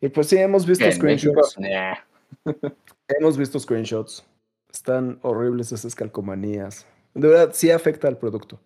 [0.00, 1.56] Y pues sí, hemos visto screenshots.
[3.08, 4.26] hemos visto screenshots.
[4.72, 6.86] Están horribles esas calcomanías.
[7.14, 8.58] De verdad, sí afecta al producto.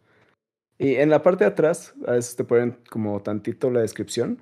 [0.78, 4.40] Y en la parte de atrás, a veces te ponen como tantito la descripción.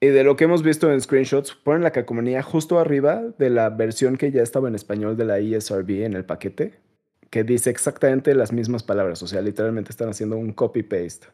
[0.00, 3.68] Y de lo que hemos visto en screenshots, ponen la calcomanía justo arriba de la
[3.70, 6.80] versión que ya estaba en español de la ESRB en el paquete,
[7.28, 9.22] que dice exactamente las mismas palabras.
[9.22, 11.28] O sea, literalmente están haciendo un copy-paste.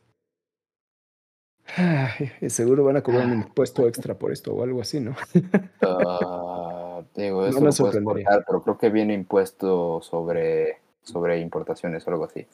[2.41, 5.17] Y seguro van a cobrar un impuesto extra por esto o algo así, ¿no?
[5.83, 12.11] Uh, digo, eso no me cortar, pero creo que viene impuesto sobre, sobre importaciones o
[12.11, 12.47] algo así.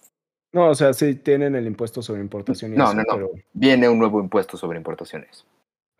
[0.52, 2.74] No, o sea, sí tienen el impuesto sobre importación.
[2.74, 3.30] no, no, no.
[3.52, 5.46] Viene un nuevo impuesto sobre importaciones.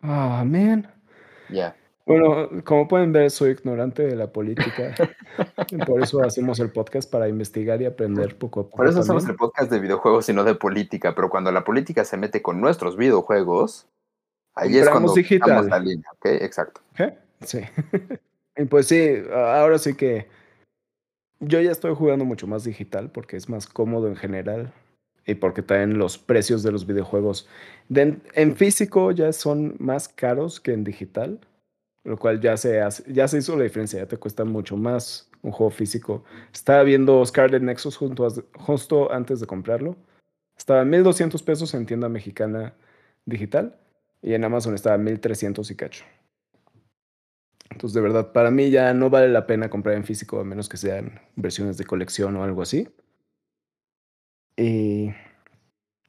[0.03, 0.93] Ah, man.
[1.49, 1.75] Ya.
[2.05, 4.95] Bueno, como pueden ver, soy ignorante de la política.
[5.87, 8.77] por eso hacemos el podcast para investigar y aprender poco a poco.
[8.77, 11.15] Por eso hacemos el podcast de videojuegos y no de política.
[11.15, 13.87] Pero cuando la política se mete con nuestros videojuegos,
[14.55, 15.69] ahí es cuando digital.
[15.69, 16.11] la línea.
[16.13, 16.27] ¿ok?
[16.27, 16.81] Exacto.
[16.97, 17.15] ¿Qué?
[17.41, 17.61] Sí.
[18.57, 20.27] y pues sí, ahora sí que
[21.43, 24.73] yo ya estoy jugando mucho más digital porque es más cómodo en general
[25.27, 27.49] y porque también los precios de los videojuegos
[27.91, 31.41] en físico ya son más caros que en digital,
[32.05, 35.53] lo cual ya se, ya se hizo la diferencia, ya te cuesta mucho más un
[35.53, 36.25] juego físico.
[36.53, 39.97] Estaba viendo Scarlet Nexus justo antes de comprarlo.
[40.57, 42.75] Estaba en 1200 pesos en tienda mexicana
[43.25, 43.77] digital
[44.23, 46.05] y en Amazon estaba 1300 y cacho.
[47.73, 50.69] Entonces, de verdad, para mí ya no vale la pena comprar en físico, a menos
[50.69, 52.89] que sean versiones de colección o algo así.
[54.57, 55.11] Y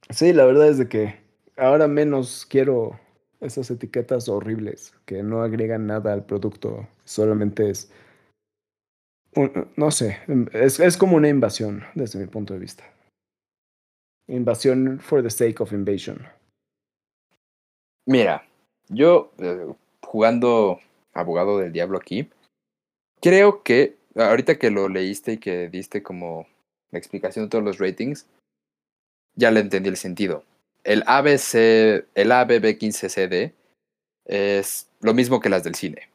[0.09, 1.15] sí, la verdad es de que
[1.55, 2.99] ahora menos quiero
[3.39, 7.91] esas etiquetas horribles que no agregan nada al producto, solamente es,
[9.77, 10.19] no sé,
[10.51, 12.83] es, es como una invasión desde mi punto de vista.
[14.27, 16.25] Invasión for the sake of invasion.
[18.05, 18.45] Mira,
[18.89, 20.79] yo eh, jugando
[21.13, 22.29] abogado del diablo aquí,
[23.21, 26.47] creo que ahorita que lo leíste y que diste como
[26.91, 28.27] la explicación de todos los ratings,
[29.35, 30.43] ya le entendí el sentido.
[30.83, 33.53] El ABC, el ABB15CD
[34.25, 36.09] es lo mismo que las del cine,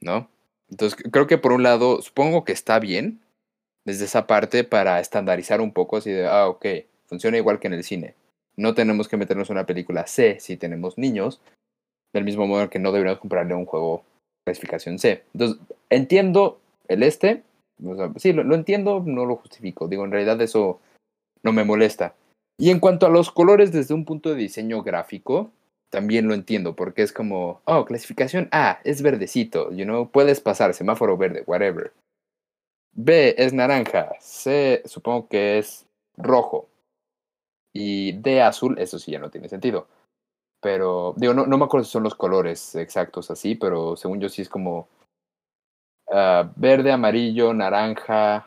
[0.00, 0.28] ¿no?
[0.70, 3.20] Entonces creo que por un lado, supongo que está bien
[3.84, 6.66] desde esa parte para estandarizar un poco, así de, ah, ok,
[7.06, 8.14] funciona igual que en el cine.
[8.56, 11.40] No tenemos que meternos en una película C si tenemos niños,
[12.12, 14.04] del mismo modo que no deberíamos comprarle un juego
[14.44, 15.24] clasificación C.
[15.34, 15.58] Entonces,
[15.90, 17.42] entiendo el este,
[18.16, 19.88] sí, lo, entiendo, no lo justifico.
[19.88, 20.80] Digo, en realidad eso
[21.42, 22.14] no me molesta.
[22.58, 25.50] Y en cuanto a los colores desde un punto de diseño gráfico,
[25.88, 30.74] también lo entiendo, porque es como, oh, clasificación A, es verdecito, you know, puedes pasar,
[30.74, 31.92] semáforo verde, whatever.
[32.92, 35.86] B es naranja, C supongo que es
[36.16, 36.68] rojo.
[37.72, 39.86] Y D azul, eso sí ya no tiene sentido.
[40.60, 44.28] Pero, digo, no, no me acuerdo si son los colores exactos así, pero según yo
[44.28, 44.88] sí es como
[46.08, 48.46] uh, verde, amarillo, naranja,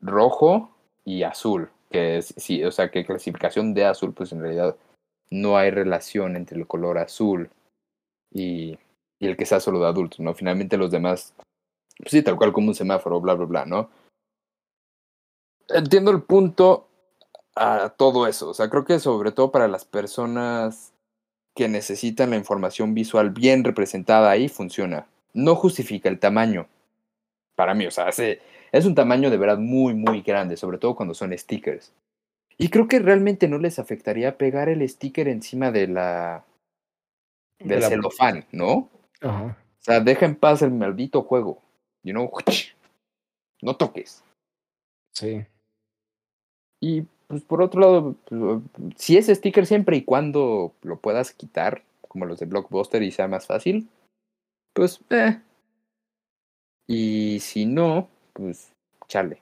[0.00, 0.70] rojo
[1.04, 1.70] y azul.
[1.90, 4.76] Que es, sí, o sea, que clasificación de azul, pues en realidad
[5.30, 7.50] no hay relación entre el color azul
[8.30, 8.78] y,
[9.18, 10.34] y el que sea solo de adultos, ¿no?
[10.34, 11.34] Finalmente los demás,
[11.98, 13.90] pues sí, tal cual como un semáforo, bla, bla, bla, ¿no?
[15.68, 16.88] Entiendo el punto
[17.56, 18.50] a todo eso.
[18.50, 20.91] O sea, creo que sobre todo para las personas
[21.54, 25.06] que necesitan la información visual bien representada ahí funciona.
[25.34, 26.66] No justifica el tamaño.
[27.54, 31.14] Para mí, o sea, es un tamaño de verdad muy, muy grande, sobre todo cuando
[31.14, 31.92] son stickers.
[32.58, 36.44] Y creo que realmente no les afectaría pegar el sticker encima de la.
[37.58, 38.88] del celofán, ¿no?
[39.20, 39.56] Ajá.
[39.80, 41.60] O sea, deja en paz el maldito juego.
[42.02, 42.30] You know,
[43.62, 44.22] no toques.
[45.12, 45.44] Sí.
[46.80, 48.60] Y pues por otro lado, pues,
[48.96, 53.26] si es sticker siempre y cuando lo puedas quitar, como los de Blockbuster y sea
[53.26, 53.88] más fácil,
[54.74, 55.40] pues eh.
[56.86, 58.74] Y si no, pues
[59.08, 59.40] chale.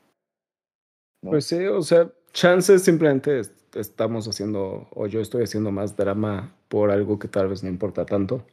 [1.20, 3.40] Pues sí, o sea, chances simplemente
[3.74, 8.06] estamos haciendo, o yo estoy haciendo más drama por algo que tal vez no importa
[8.06, 8.46] tanto.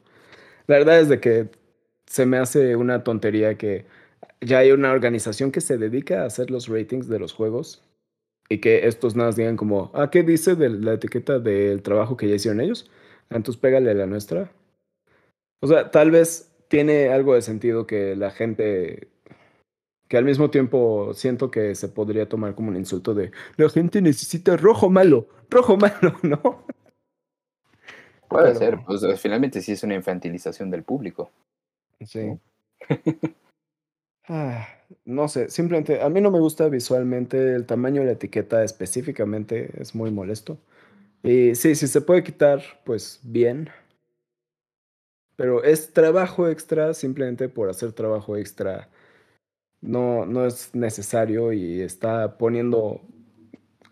[0.66, 1.48] La verdad es de que
[2.06, 3.86] se me hace una tontería que
[4.40, 7.84] ya hay una organización que se dedica a hacer los ratings de los juegos
[8.48, 12.28] y que estos nada digan como, ah, ¿qué dice de la etiqueta del trabajo que
[12.28, 12.90] ya hicieron ellos?
[13.30, 14.50] Ah, entonces pégale a la nuestra.
[15.60, 19.08] O sea, tal vez tiene algo de sentido que la gente,
[20.08, 24.00] que al mismo tiempo siento que se podría tomar como un insulto de, la gente
[24.00, 26.64] necesita rojo malo, rojo malo, ¿no?
[28.28, 31.30] Puede ser, pues finalmente sí es una infantilización del público.
[32.04, 32.38] Sí.
[34.28, 34.68] Ah,
[35.06, 39.70] no sé, simplemente a mí no me gusta visualmente el tamaño de la etiqueta específicamente,
[39.80, 40.58] es muy molesto.
[41.22, 43.70] Y sí, si se puede quitar, pues bien.
[45.36, 48.88] Pero es trabajo extra simplemente por hacer trabajo extra.
[49.80, 53.00] No, no es necesario y está poniendo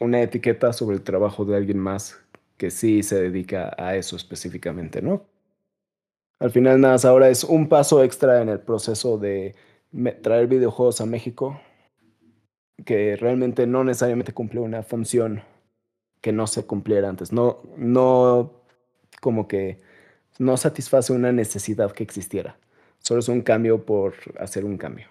[0.00, 2.20] una etiqueta sobre el trabajo de alguien más
[2.56, 5.24] que sí se dedica a eso específicamente, ¿no?
[6.38, 9.54] Al final, nada, ahora es un paso extra en el proceso de
[10.22, 11.60] traer videojuegos a México
[12.84, 15.42] que realmente no necesariamente cumple una función
[16.20, 17.32] que no se cumpliera antes.
[17.32, 18.52] No, no
[19.20, 19.80] como que
[20.38, 22.58] no satisface una necesidad que existiera.
[22.98, 25.08] Solo es un cambio por hacer un cambio.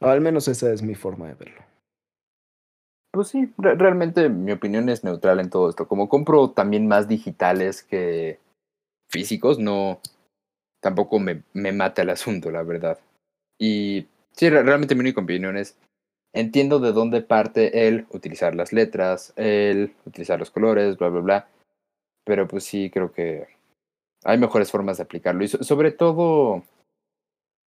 [0.00, 1.62] O al menos esa es mi forma de verlo.
[3.10, 5.88] Pues sí, realmente mi opinión es neutral en todo esto.
[5.88, 8.38] Como compro también más digitales que
[9.08, 10.00] físicos, no
[10.80, 12.98] tampoco me, me mata el asunto, la verdad.
[13.58, 15.76] Y sí, realmente mi única opinión es,
[16.34, 21.48] entiendo de dónde parte el utilizar las letras, el utilizar los colores, bla, bla, bla.
[22.24, 23.46] Pero pues sí, creo que
[24.24, 25.44] hay mejores formas de aplicarlo.
[25.44, 26.64] Y sobre todo,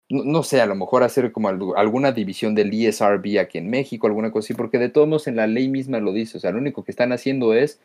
[0.08, 4.30] no, sé, a lo mejor hacer como alguna división del ESRB aquí en México, alguna
[4.30, 6.38] cosa así, porque de todos modos en la ley misma lo dice.
[6.38, 7.80] O sea, lo único que están haciendo es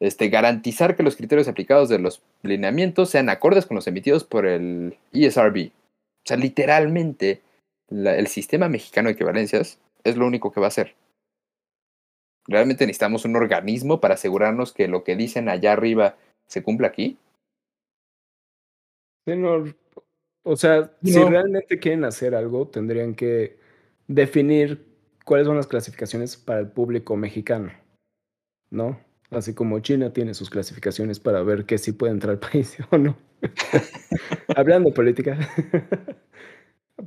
[0.00, 4.46] este, garantizar que los criterios aplicados de los lineamientos sean acordes con los emitidos por
[4.46, 5.70] el ESRB.
[6.24, 7.42] O sea, literalmente,
[7.88, 10.94] el sistema mexicano de equivalencias es lo único que va a hacer.
[12.46, 16.16] ¿Realmente necesitamos un organismo para asegurarnos que lo que dicen allá arriba
[16.46, 17.18] se cumpla aquí?
[20.44, 23.56] o sea, si realmente quieren hacer algo, tendrían que
[24.08, 24.84] definir
[25.24, 27.72] cuáles son las clasificaciones para el público mexicano,
[28.70, 28.98] ¿no?
[29.30, 32.98] Así como China tiene sus clasificaciones para ver qué sí puede entrar al país o
[32.98, 33.16] no.
[34.56, 35.38] Hablando política.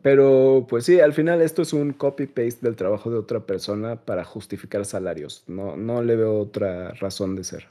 [0.02, 4.24] Pero pues sí, al final esto es un copy-paste del trabajo de otra persona para
[4.24, 5.44] justificar salarios.
[5.48, 7.68] No, no le veo otra razón de ser.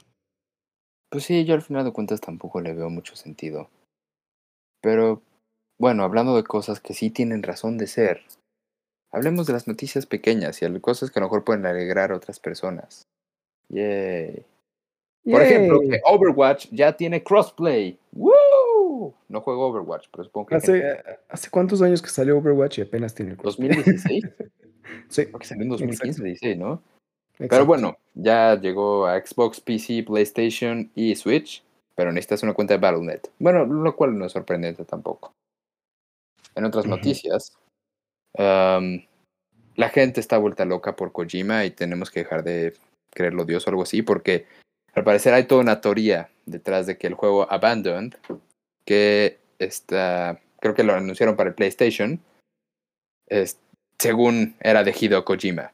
[1.09, 3.69] Pues sí, yo al final de cuentas tampoco le veo mucho sentido.
[4.81, 5.21] Pero
[5.77, 8.21] bueno, hablando de cosas que sí tienen razón de ser,
[9.11, 12.15] hablemos de las noticias pequeñas y de cosas que a lo mejor pueden alegrar a
[12.15, 13.03] otras personas.
[13.69, 14.45] Yay.
[15.23, 17.97] Por ejemplo, que Overwatch ya tiene crossplay.
[18.13, 18.33] ¡Woo!
[19.29, 20.55] No juego Overwatch, pero supongo que.
[20.55, 23.69] ¿Hace, ¿Hace cuántos años que salió Overwatch y apenas tiene crossplay?
[23.75, 24.23] 2016.
[25.09, 25.27] sí.
[25.41, 26.81] Salió en 2015, dice, ¿no?
[27.37, 32.79] Pero bueno, ya llegó a Xbox, PC, PlayStation y Switch, pero necesitas una cuenta de
[32.79, 33.21] Battle.net.
[33.39, 35.33] Bueno, lo cual no es sorprendente tampoco.
[36.55, 37.57] En otras noticias,
[38.37, 42.73] la gente está vuelta loca por Kojima y tenemos que dejar de
[43.11, 44.45] creerlo Dios o algo así, porque
[44.93, 48.15] al parecer hay toda una teoría detrás de que el juego Abandoned,
[48.85, 52.19] que está, creo que lo anunciaron para el PlayStation,
[53.27, 53.59] es,
[53.99, 55.71] según era de Hideo Kojima.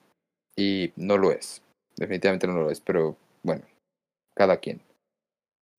[0.55, 1.61] Y no lo es.
[1.97, 3.63] Definitivamente no lo es, pero bueno,
[4.35, 4.81] cada quien.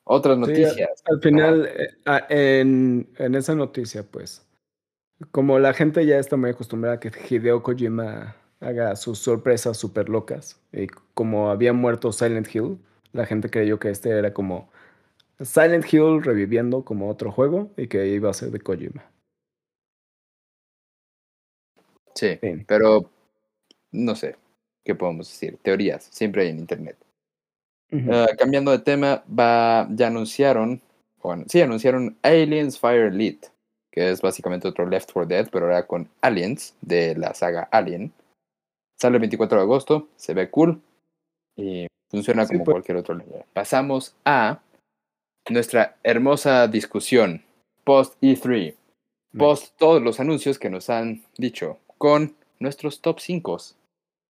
[0.05, 1.03] Otras noticias.
[1.07, 1.95] al, final, eh,
[2.29, 4.45] en, en esa noticia, pues,
[5.31, 10.09] como la gente ya está muy acostumbrada a que Hideo Kojima haga sus sorpresas súper
[10.09, 12.79] locas, y como había muerto Silent Hill,
[13.13, 14.72] la gente creyó que este era como
[15.45, 19.05] Silent Hill reviviendo como otro juego y que iba a ser de Kojima.
[22.15, 23.11] Sí, pero
[23.91, 24.37] no sé
[24.85, 25.59] qué podemos decir.
[25.63, 26.97] Teorías, siempre hay en internet.
[28.11, 30.81] Ah, cambiando de tema, va, ya anunciaron,
[31.23, 33.49] bueno, sí, anunciaron Aliens Fire Elite,
[33.91, 38.13] que es básicamente otro Left 4 Dead, pero ahora con Aliens de la saga Alien.
[38.99, 40.81] Sale el 24 de agosto, se ve cool
[41.55, 42.75] y funciona como pues.
[42.75, 43.19] cualquier otro.
[43.53, 44.61] Pasamos a
[45.51, 47.43] nuestra hermosa discusión
[47.85, 48.75] post E3,
[49.37, 53.59] post todos los anuncios que nos han dicho, con nuestros top 5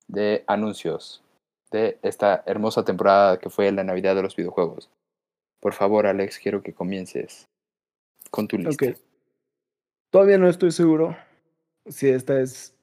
[0.08, 1.22] de anuncios
[1.70, 4.90] de esta hermosa temporada que fue la Navidad de los videojuegos.
[5.60, 7.48] Por favor, Alex, quiero que comiences
[8.30, 8.94] con tu lista.
[10.10, 11.16] Todavía no estoy seguro
[11.86, 12.74] si esta es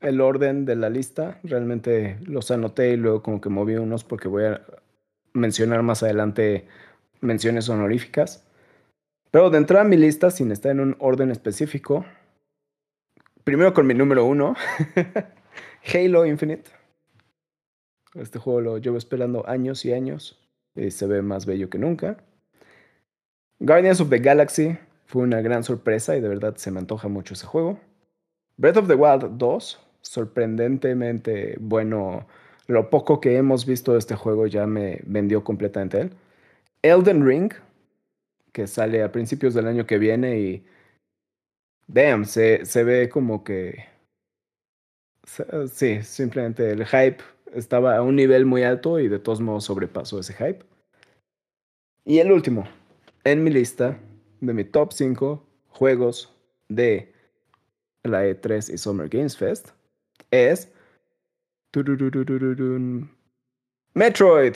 [0.00, 1.38] el orden de la lista.
[1.42, 4.62] Realmente los anoté y luego como que moví unos porque voy a
[5.32, 6.66] mencionar más adelante
[7.20, 8.44] menciones honoríficas.
[9.30, 12.06] Pero de entrada a mi lista, sin estar en un orden específico,
[13.44, 14.54] primero con mi número uno,
[15.94, 16.70] Halo Infinite.
[18.14, 20.38] Este juego lo llevo esperando años y años
[20.74, 22.16] y se ve más bello que nunca.
[23.60, 27.34] Guardians of the Galaxy fue una gran sorpresa y de verdad se me antoja mucho
[27.34, 27.78] ese juego.
[28.56, 32.26] Breath of the Wild 2, sorprendentemente bueno.
[32.66, 36.10] Lo poco que hemos visto de este juego ya me vendió completamente él.
[36.82, 37.52] Elden Ring,
[38.52, 40.66] que sale a principios del año que viene y.
[41.86, 43.84] Damn, se, se ve como que.
[45.72, 47.18] Sí, simplemente el hype
[47.52, 50.64] estaba a un nivel muy alto y de todos modos sobrepasó ese hype.
[52.04, 52.66] Y el último,
[53.24, 53.98] en mi lista
[54.40, 56.32] de mi top 5 juegos
[56.68, 57.12] de
[58.04, 59.70] la E3 y Summer Games Fest,
[60.30, 60.70] es
[63.94, 64.54] Metroid.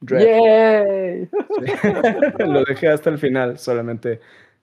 [0.00, 1.28] ¡Yay!
[2.38, 4.20] Lo dejé hasta el final, solamente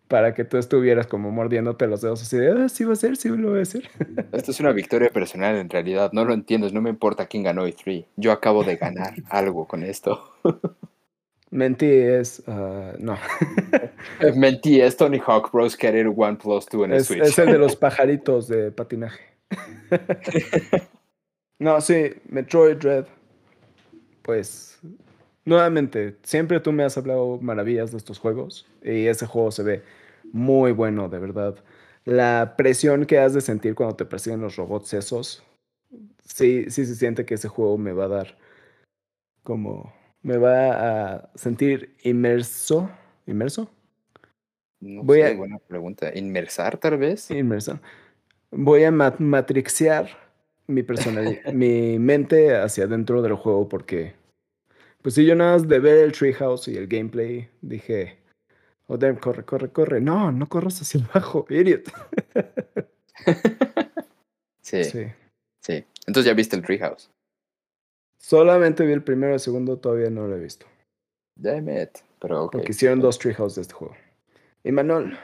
[0.08, 3.18] para que tú estuvieras como mordiéndote los dedos así de, ah, sí va a ser,
[3.18, 3.90] sí lo voy a hacer.
[4.32, 7.68] Esto es una victoria personal en realidad, no lo entiendes, no me importa quién ganó
[7.68, 10.32] E3, yo acabo de ganar algo con esto.
[11.50, 13.18] Mentí es, uh, no.
[14.36, 15.78] Mentí es Tony Hawk Bros.
[15.78, 17.22] Career One Plus 2 en el Switch.
[17.22, 19.24] Es el de los pajaritos de patinaje.
[21.60, 23.06] no, sí, Metroid Dread.
[24.24, 24.80] Pues,
[25.46, 29.84] nuevamente, siempre tú me has hablado maravillas de estos juegos y ese juego se ve
[30.32, 31.56] muy bueno, de verdad.
[32.06, 35.44] La presión que has de sentir cuando te persiguen los robots esos,
[36.26, 38.38] sí, sí se siente que ese juego me va a dar
[39.44, 42.90] como, me va a sentir inmerso,
[43.26, 43.70] inmerso.
[44.80, 46.12] No Voy sé, buena pregunta.
[46.14, 47.32] ¿Inmersar tal vez?
[47.32, 47.80] Inmersar
[48.56, 50.10] voy a matrixear
[50.68, 54.14] mi personalidad, mi mente hacia adentro del juego porque,
[55.04, 58.18] pues si yo nada más de ver el treehouse y el gameplay, dije,
[58.88, 60.02] oh damn, corre, corre, corre.
[60.02, 61.92] No, no corras hacia abajo, idiot.
[64.62, 65.08] sí, sí.
[65.62, 65.86] Sí.
[66.08, 67.12] Entonces ya viste el treehouse.
[68.18, 70.66] Solamente vi el primero, el segundo todavía no lo he visto.
[71.36, 72.00] Damn it.
[72.20, 72.60] Pero okay.
[72.60, 73.96] Porque hicieron dos treehouse de este juego.
[74.64, 75.18] Y Manuel,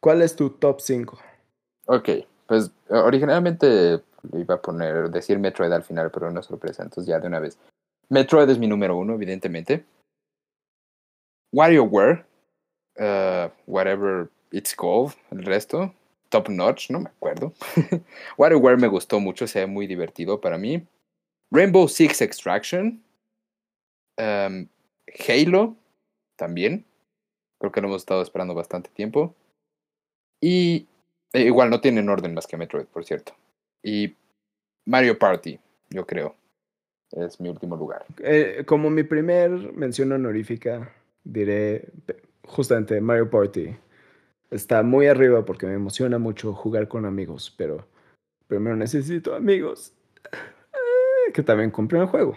[0.00, 1.18] ¿cuál es tu top 5?
[1.86, 2.10] Ok,
[2.46, 4.02] pues originalmente
[4.34, 7.58] iba a poner, decir Metroid al final, pero una sorpresa, entonces ya de una vez.
[8.10, 9.84] Metroid es mi número uno, evidentemente.
[11.52, 12.24] WarioWare,
[12.98, 15.94] uh, whatever it's called, el resto.
[16.30, 17.54] Top Notch, no me acuerdo.
[18.36, 20.86] WarioWare me gustó mucho, se ve muy divertido para mí.
[21.50, 23.02] Rainbow Six Extraction.
[24.18, 24.68] Um,
[25.26, 25.76] Halo,
[26.36, 26.84] también.
[27.58, 29.34] Creo que lo hemos estado esperando bastante tiempo.
[30.40, 30.86] Y
[31.32, 33.34] eh, igual no tienen orden más que Metroid, por cierto.
[33.82, 34.14] Y
[34.86, 35.58] Mario Party,
[35.90, 36.36] yo creo.
[37.12, 38.04] Es mi último lugar.
[38.22, 40.92] Eh, como mi primer mención honorífica,
[41.24, 41.88] diré
[42.46, 43.76] justamente Mario Party.
[44.50, 47.86] Está muy arriba porque me emociona mucho jugar con amigos, pero
[48.46, 49.92] primero necesito amigos
[50.32, 52.36] eh, que también compren el juego.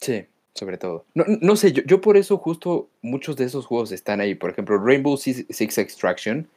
[0.00, 1.06] Sí, sobre todo.
[1.14, 4.34] No, no sé, yo, yo, por eso justo muchos de esos juegos están ahí.
[4.34, 6.48] Por ejemplo, Rainbow Six Extraction.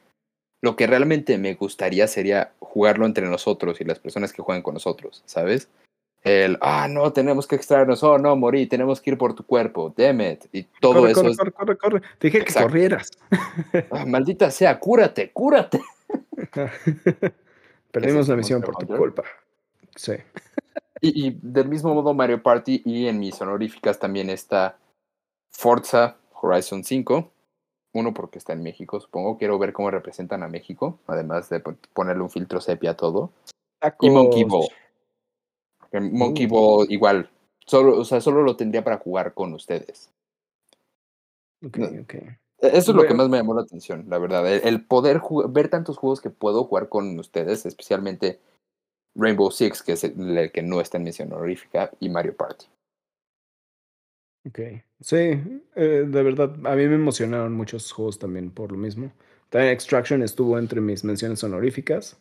[0.62, 4.74] Lo que realmente me gustaría sería jugarlo entre nosotros y las personas que juegan con
[4.74, 5.68] nosotros, ¿sabes?
[6.26, 9.94] El, ah, no, tenemos que extraernos, oh, no, morí, tenemos que ir por tu cuerpo,
[9.96, 10.46] damn it.
[10.52, 11.20] Y todo corre, eso.
[11.20, 11.36] Corre, es...
[11.36, 12.00] corre, corre, corre.
[12.18, 12.66] Te dije Exacto.
[12.66, 13.10] que corrieras.
[13.92, 15.80] Ah, maldita sea, cúrate, cúrate.
[17.92, 19.22] Perdimos la misión por tu culpa.
[19.94, 20.14] Sí.
[21.00, 24.78] Y, y, del mismo modo Mario Party y en mis honoríficas también está
[25.48, 27.30] Forza Horizon 5.
[27.92, 29.38] Uno porque está en México, supongo.
[29.38, 31.62] Quiero ver cómo representan a México, además de
[31.92, 33.30] ponerle un filtro sepia a todo.
[33.78, 34.08] Tacos.
[34.08, 34.66] Y Monkey Ball.
[35.92, 37.30] Monkey Ball igual.
[37.66, 40.12] Solo, o sea, solo lo tendría para jugar con ustedes.
[41.64, 42.14] Ok, ok.
[42.14, 42.28] E,
[42.60, 43.02] Eso es bueno.
[43.02, 44.46] lo que más me llamó la atención, la verdad.
[44.50, 48.38] El, el poder ver tantos juegos que puedo jugar con ustedes, especialmente
[49.14, 52.66] Rainbow Six, que es el, el que no está en misión honorífica, y Mario Party.
[54.46, 54.60] Ok.
[55.00, 55.16] Sí,
[55.74, 59.12] eh, de verdad, a mí me emocionaron muchos juegos también por lo mismo.
[59.50, 62.16] También Extraction estuvo entre mis menciones honoríficas.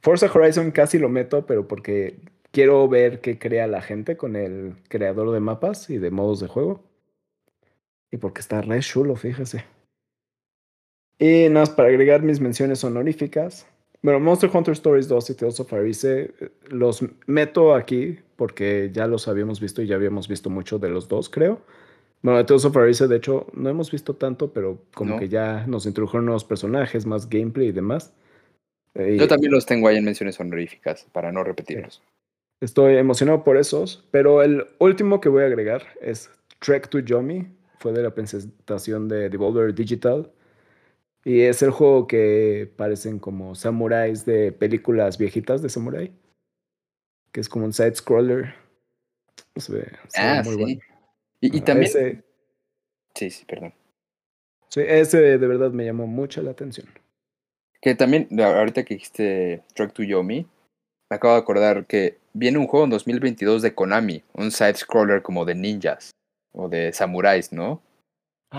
[0.00, 2.18] Forza Horizon casi lo meto, pero porque
[2.54, 6.46] quiero ver qué crea la gente con el creador de mapas y de modos de
[6.46, 6.80] juego.
[8.12, 9.64] Y porque está re chulo, fíjese.
[11.18, 13.66] Y nada más para agregar mis menciones honoríficas.
[14.02, 16.32] Bueno, Monster Hunter Stories 2 y Tales of Arise
[16.68, 21.08] los meto aquí porque ya los habíamos visto y ya habíamos visto mucho de los
[21.08, 21.60] dos, creo.
[22.22, 25.18] Bueno, de Tales of Arise, de hecho, no hemos visto tanto, pero como ¿No?
[25.18, 28.12] que ya nos introdujeron nuevos personajes, más gameplay y demás.
[28.94, 32.00] Eh, Yo también los tengo ahí en menciones honoríficas, para no repetirlos.
[32.64, 37.46] Estoy emocionado por esos, pero el último que voy a agregar es Trek to Yomi.
[37.78, 40.32] Fue de la presentación de Devolver Digital.
[41.26, 46.10] Y es el juego que parecen como samuráis de películas viejitas de samurai.
[47.32, 48.54] Que es como un side-scroller.
[49.56, 50.60] Se ve, se ah, ve muy sí.
[50.62, 50.80] bueno.
[51.42, 51.90] Y, también...
[51.90, 52.24] Ese,
[53.14, 53.74] Sí, sí, perdón.
[54.68, 56.86] sí, ese de verdad me llamó mucho la atención.
[57.82, 60.46] Que también, ahorita que dijiste Track to Yomi,
[61.10, 65.44] me acabo de acordar que viene un juego en 2022 de Konami, un side-scroller como
[65.44, 66.10] de ninjas
[66.52, 67.80] o de samuráis, ¿no?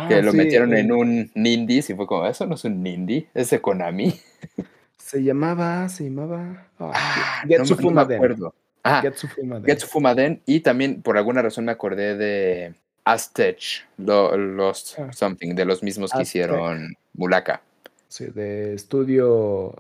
[0.10, 2.66] que Ah, lo sí, metieron eh, en un Nindies y fue como, eso no es
[2.66, 4.14] un Nindy, es de Konami.
[4.98, 6.66] Se llamaba, se llamaba.
[6.80, 8.56] ah, no, Getsu no me acuerdo.
[8.84, 9.64] Ah, Getsu Fumaden.
[9.66, 12.74] Getsu Fumaden y también por alguna razón me acordé de
[13.06, 15.14] Aztech, lo, los Ah.
[15.14, 17.62] something, de los mismos que hicieron Mulaka.
[18.08, 19.76] Sí, de estudio.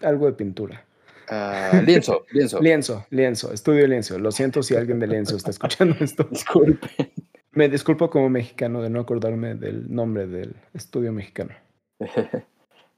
[0.00, 0.84] Algo de pintura.
[1.28, 2.60] Ah, lienzo, lienzo.
[2.60, 4.18] Lienzo, lienzo, estudio lienzo.
[4.18, 6.24] Lo siento si alguien de lienzo está escuchando esto.
[6.30, 7.12] Disculpe.
[7.52, 11.54] Me disculpo como mexicano de no acordarme del nombre del estudio mexicano.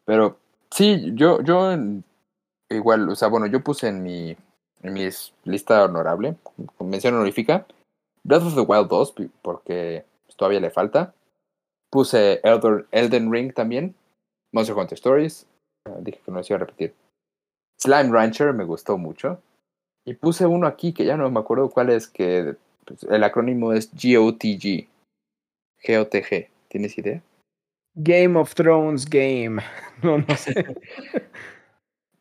[0.05, 0.39] Pero
[0.71, 1.77] sí, yo, yo
[2.71, 4.37] igual, o sea, bueno, yo puse en mi,
[4.83, 5.09] en mi
[5.45, 6.37] lista honorable,
[6.81, 7.67] mención honorífica,
[8.25, 11.15] Breath of the Wild 2, pi- porque pues, todavía le falta.
[11.91, 13.95] Puse Elder, Elden Ring también,
[14.53, 15.47] Monster Hunter Stories,
[15.87, 16.95] ah, dije que no los iba a repetir.
[17.79, 19.41] Slime Rancher me gustó mucho.
[20.05, 22.55] Y puse uno aquí que ya no me acuerdo cuál es, que
[22.85, 24.87] pues, el acrónimo es GOTG.
[25.87, 26.49] GOTG.
[26.69, 27.23] ¿Tienes idea?
[27.95, 29.63] Game of Thrones Game.
[30.03, 30.53] No, no sé.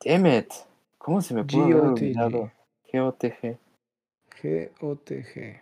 [0.03, 0.49] Damn it.
[0.97, 1.91] ¿Cómo se me pudo GOTG.
[1.91, 2.51] olvidado?
[2.91, 3.57] GOTG.
[4.41, 5.59] G-O-T-G.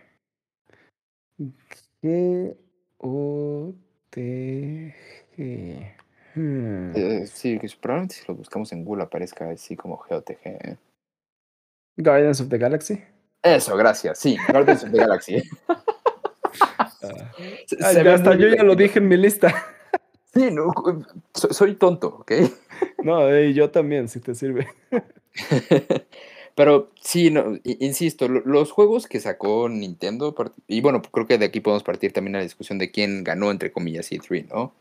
[2.02, 2.84] G-O-T-G.
[6.36, 6.92] Hmm.
[6.96, 10.38] Eh, sí, que probablemente si lo buscamos en Google aparezca así como GOTG.
[10.46, 10.78] ¿eh?
[11.98, 13.02] Guardians of the Galaxy.
[13.44, 14.18] Eso, gracias.
[14.20, 15.36] Sí, Guardians of the Galaxy.
[17.06, 17.32] Ah.
[17.66, 19.54] Se- se ya ve está, muy yo ya lo dije en mi lista.
[20.34, 20.72] Sí, no,
[21.34, 22.32] soy, soy tonto, ¿ok?
[23.04, 24.68] No, eh, yo también, si te sirve.
[26.56, 30.34] Pero sí, no, insisto, lo- los juegos que sacó Nintendo,
[30.68, 33.50] y bueno, creo que de aquí podemos partir también a la discusión de quién ganó,
[33.52, 34.74] entre comillas, E3, ¿no?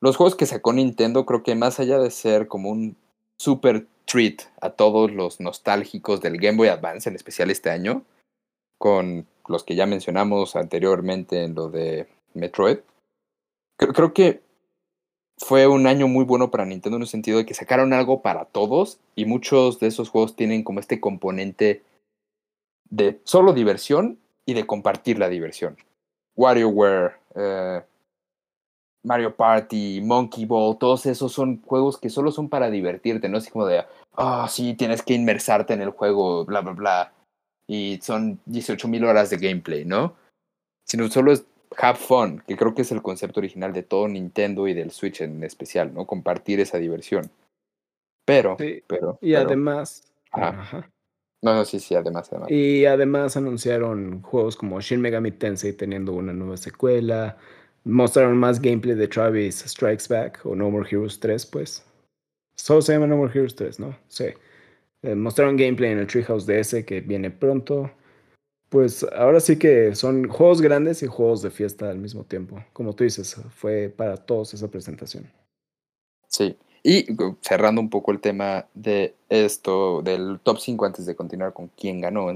[0.00, 2.96] Los juegos que sacó Nintendo, creo que más allá de ser como un
[3.38, 8.04] super treat a todos los nostálgicos del Game Boy Advance, en especial este año,
[8.78, 12.78] con los que ya mencionamos anteriormente en lo de Metroid.
[13.76, 14.42] Creo, que
[15.38, 18.44] fue un año muy bueno para Nintendo en el sentido de que sacaron algo para
[18.44, 21.82] todos y muchos de esos juegos tienen como este componente
[22.90, 25.76] de solo diversión y de compartir la diversión.
[26.36, 27.82] WarioWare, eh,
[29.02, 33.50] Mario Party, Monkey Ball, todos esos son juegos que solo son para divertirte, no así
[33.50, 33.84] como de,
[34.16, 37.12] ah, sí, tienes que inmersarte en el juego, bla, bla, bla.
[37.66, 40.14] Y son 18.000 horas de gameplay, ¿no?
[40.86, 41.44] Sino solo es
[41.78, 45.20] have fun, que creo que es el concepto original de todo Nintendo y del Switch
[45.20, 46.06] en especial, ¿no?
[46.06, 47.30] Compartir esa diversión.
[48.26, 49.18] Pero, Sí, pero.
[49.22, 50.12] Y pero- además.
[50.32, 50.48] Ajá.
[50.48, 50.90] ajá.
[51.42, 52.50] No, no, sí, sí, además, además.
[52.50, 57.38] Y además anunciaron juegos como Shin Megami Tensei teniendo una nueva secuela.
[57.84, 61.84] Mostraron más gameplay de Travis Strikes Back o No More Heroes 3, pues.
[62.56, 63.96] Solo se llama No More Heroes 3, ¿no?
[64.08, 64.26] Sí.
[65.02, 67.90] Eh, mostraron gameplay en el Treehouse DS que viene pronto.
[68.68, 72.62] Pues ahora sí que son juegos grandes y juegos de fiesta al mismo tiempo.
[72.72, 75.30] Como tú dices, fue para todos esa presentación.
[76.28, 76.56] Sí.
[76.82, 77.06] Y
[77.40, 82.00] cerrando un poco el tema de esto, del top 5 antes de continuar con quién
[82.00, 82.30] ganó.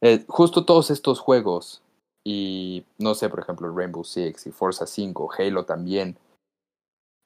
[0.00, 1.82] eh, justo todos estos juegos,
[2.24, 6.16] y no sé, por ejemplo, Rainbow Six y Forza 5, Halo también,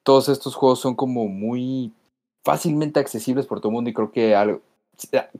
[0.04, 1.92] todos estos juegos son como muy
[2.44, 4.60] fácilmente accesibles por todo el mundo y creo que algo,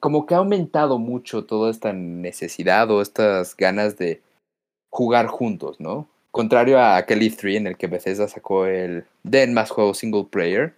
[0.00, 4.20] como que ha aumentado mucho toda esta necesidad o estas ganas de
[4.90, 6.09] jugar juntos, ¿no?
[6.30, 10.74] Contrario a aquel E3 en el que Bethesda sacó el den más juegos single player,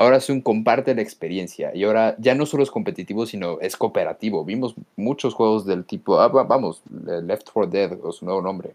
[0.00, 3.76] ahora es un comparte la experiencia y ahora ya no solo es competitivo, sino es
[3.76, 4.44] cooperativo.
[4.44, 8.74] Vimos muchos juegos del tipo, ah, va- vamos, Left 4 Dead o su nuevo nombre,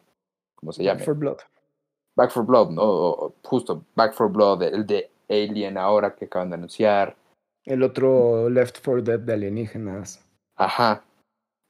[0.55, 0.99] como se llame.
[0.99, 1.37] Back for Blood.
[2.15, 2.83] Back for Blood, ¿no?
[2.83, 7.15] O justo Back for Blood, el de Alien ahora que acaban de anunciar.
[7.65, 10.23] El otro Left 4 Dead de alienígenas.
[10.55, 11.03] Ajá.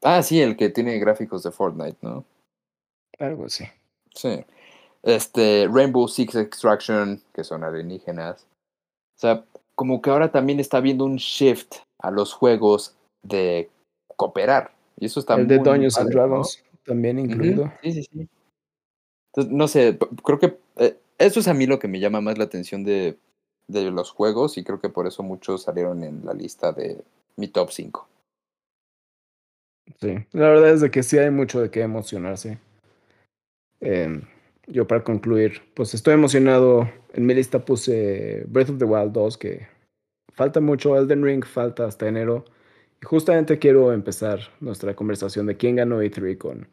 [0.04, 2.26] Ah, sí, el que tiene gráficos de Fortnite, ¿no?
[3.18, 3.64] Algo así.
[4.14, 4.46] Sí.
[5.02, 8.46] Este, Rainbow Six Extraction, que son alienígenas.
[9.16, 9.46] O sea,
[9.76, 13.70] como que ahora también está habiendo un shift a los juegos de
[14.16, 14.74] cooperar.
[14.98, 16.12] Y eso está el de muy, Dungeons and.
[16.12, 17.72] Dragons también incluido.
[17.82, 18.30] Sí, sí, sí.
[19.34, 22.38] Entonces, no sé, creo que eh, eso es a mí lo que me llama más
[22.38, 23.18] la atención de,
[23.68, 27.04] de los juegos y creo que por eso muchos salieron en la lista de
[27.36, 28.08] mi top 5.
[30.00, 32.60] Sí, la verdad es de que sí hay mucho de qué emocionarse.
[33.82, 34.24] Em,
[34.68, 36.90] yo para concluir, pues estoy emocionado.
[37.16, 39.68] En mi lista puse Breath of the Wild 2, que
[40.34, 40.98] falta mucho.
[40.98, 42.44] Elden Ring falta hasta enero.
[43.02, 46.68] Y justamente quiero empezar nuestra conversación de quién ganó E3 con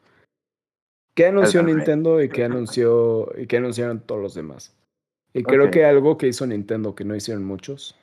[1.14, 1.62] qué anunció.
[1.62, 4.74] Nintendo y qué anunció y qué anunciaron todos los demás.
[5.32, 7.94] Y creo que algo que hizo Nintendo que no hicieron muchos,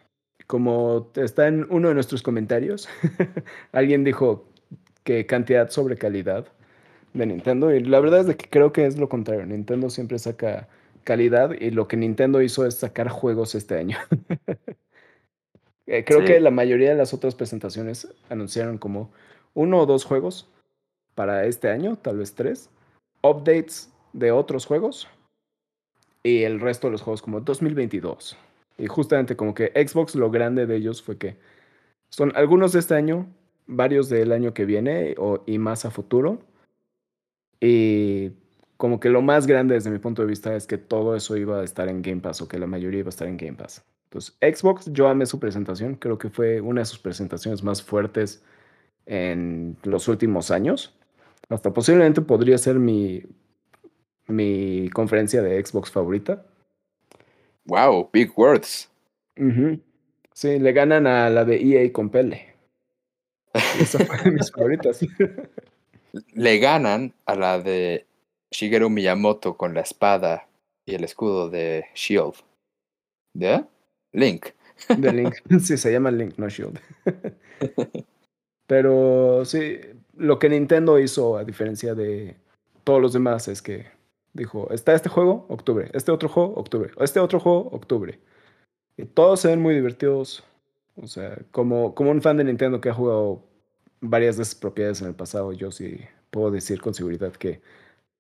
[0.47, 2.87] como está en uno de nuestros comentarios,
[3.73, 4.45] alguien dijo
[5.03, 6.47] que cantidad sobre calidad
[7.13, 7.73] de Nintendo.
[7.73, 9.45] Y la verdad es de que creo que es lo contrario.
[9.45, 10.69] Nintendo siempre saca
[11.09, 13.97] calidad y lo que Nintendo hizo es sacar juegos este año.
[15.91, 16.25] Eh, creo Sí.
[16.25, 19.09] que la mayoría de las otras presentaciones anunciaron como
[19.55, 20.47] uno o dos juegos
[21.15, 22.69] para este año, tal vez tres,
[23.23, 25.07] updates de otros juegos
[26.21, 28.37] y el resto de los juegos como 2022.
[28.77, 31.37] Y justamente como que Xbox lo grande de ellos fue que
[32.11, 33.25] son algunos de este año,
[33.65, 36.37] varios del año que viene o, y más a futuro.
[37.59, 38.33] Y
[38.79, 41.59] como que lo más grande desde mi punto de vista es que todo eso iba
[41.59, 43.83] a estar en Game Pass o que la mayoría iba a estar en Game Pass.
[44.05, 48.41] Entonces, Xbox, yo amé su presentación, creo que fue una de sus presentaciones más fuertes
[49.05, 50.97] en los últimos años.
[51.49, 53.21] Hasta posiblemente podría ser mi,
[54.27, 56.45] mi conferencia de Xbox favorita.
[57.65, 58.89] Wow, big words.
[60.31, 62.55] Sí, le ganan a la de EA con Pele.
[63.77, 65.05] Esa fue de mis favoritas.
[66.31, 68.05] Le ganan a la de
[68.51, 70.47] Shigeru Miyamoto con la espada
[70.85, 72.35] y el escudo de Shield.
[73.33, 73.67] ¿Ya?
[74.11, 74.47] Link.
[74.87, 75.35] De Link.
[75.61, 76.79] Sí, se llama Link, no Shield.
[78.67, 79.79] Pero sí,
[80.15, 82.35] lo que Nintendo hizo, a diferencia de
[82.83, 83.87] todos los demás, es que
[84.33, 88.19] dijo, está este juego, octubre, este otro juego, octubre, este otro juego, octubre.
[88.97, 90.43] Y todos se ven muy divertidos.
[90.95, 93.41] O sea, como, como un fan de Nintendo que ha jugado
[94.01, 97.61] varias de sus propiedades en el pasado, yo sí puedo decir con seguridad que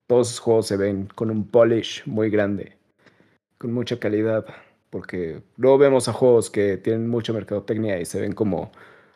[0.09, 2.73] todos esos juegos se ven con un polish muy grande,
[3.59, 4.43] con mucha calidad,
[4.89, 8.71] porque luego vemos a juegos que tienen mucha mercadotecnia y se ven como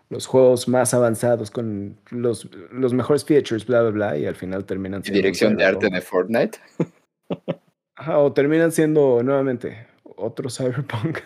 [0.09, 4.65] los juegos más avanzados con los, los mejores features, bla, bla, bla, y al final
[4.65, 6.59] terminan Y siendo dirección de arte de Fortnite.
[7.95, 11.17] Ajá, o terminan siendo nuevamente otro Cyberpunk.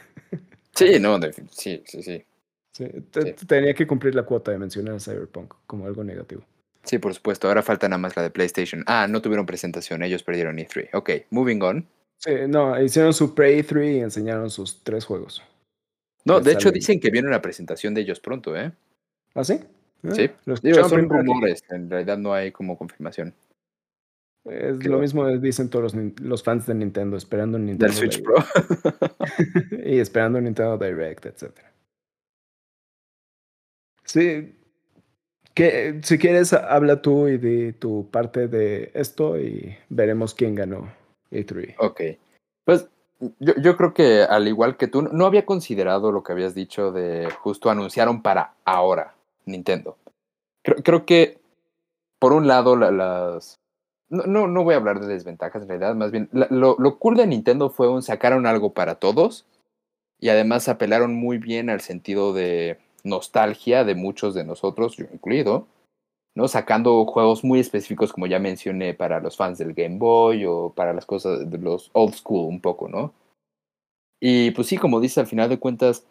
[0.73, 2.23] Sí, no, de- sí, sí, sí.
[2.71, 3.33] Sí, Sí.
[3.47, 6.43] Tenía que cumplir la cuota de mencionar a Cyberpunk como algo negativo.
[6.87, 7.47] Sí, por supuesto.
[7.49, 8.83] Ahora falta nada más la de PlayStation.
[8.87, 10.89] Ah, no tuvieron presentación, ellos perdieron E3.
[10.93, 11.87] Ok, moving on.
[12.17, 15.43] Sí, no, hicieron su pre-E3 y enseñaron sus tres juegos.
[16.23, 18.71] No, de hecho dicen que viene una presentación de ellos pronto, ¿eh?
[19.35, 19.59] ¿Ah, sí?
[20.03, 20.29] Ah, Sí.
[20.45, 23.33] lo Digo, son rumores, en realidad no hay como confirmación.
[24.45, 28.23] Es lo mismo dicen todos los, los fans de Nintendo, esperando un Nintendo Del Switch
[28.23, 28.45] Direct.
[29.59, 29.83] Pro.
[29.85, 31.51] y esperando un Nintendo Direct, etc.
[34.05, 34.53] Sí.
[35.57, 40.93] Que, si quieres, habla tú y di tu parte de esto y veremos quién ganó
[41.31, 41.73] E E3.
[41.79, 42.01] ok.
[42.63, 42.87] Pues
[43.39, 46.91] yo, yo creo que al igual que tú, no había considerado lo que habías dicho
[46.91, 49.97] de justo anunciaron para ahora Nintendo.
[50.61, 51.39] Creo, creo que,
[52.19, 53.55] por un lado, la- las...
[54.09, 57.17] No, no, no voy a hablar de desventajas en realidad, más bien, lo, lo cool
[57.17, 59.47] de Nintendo fue un sacaron algo para todos
[60.19, 62.77] y además apelaron muy bien al sentido de
[63.07, 65.67] nostalgia de muchos de nosotros, yo incluido,
[66.35, 66.47] ¿no?
[66.47, 70.93] Sacando juegos muy específicos, como ya mencioné, para los fans del Game Boy o para
[70.93, 73.13] las cosas de los old school un poco, ¿no?
[74.19, 76.05] Y pues sí, como dice, al final de cuentas,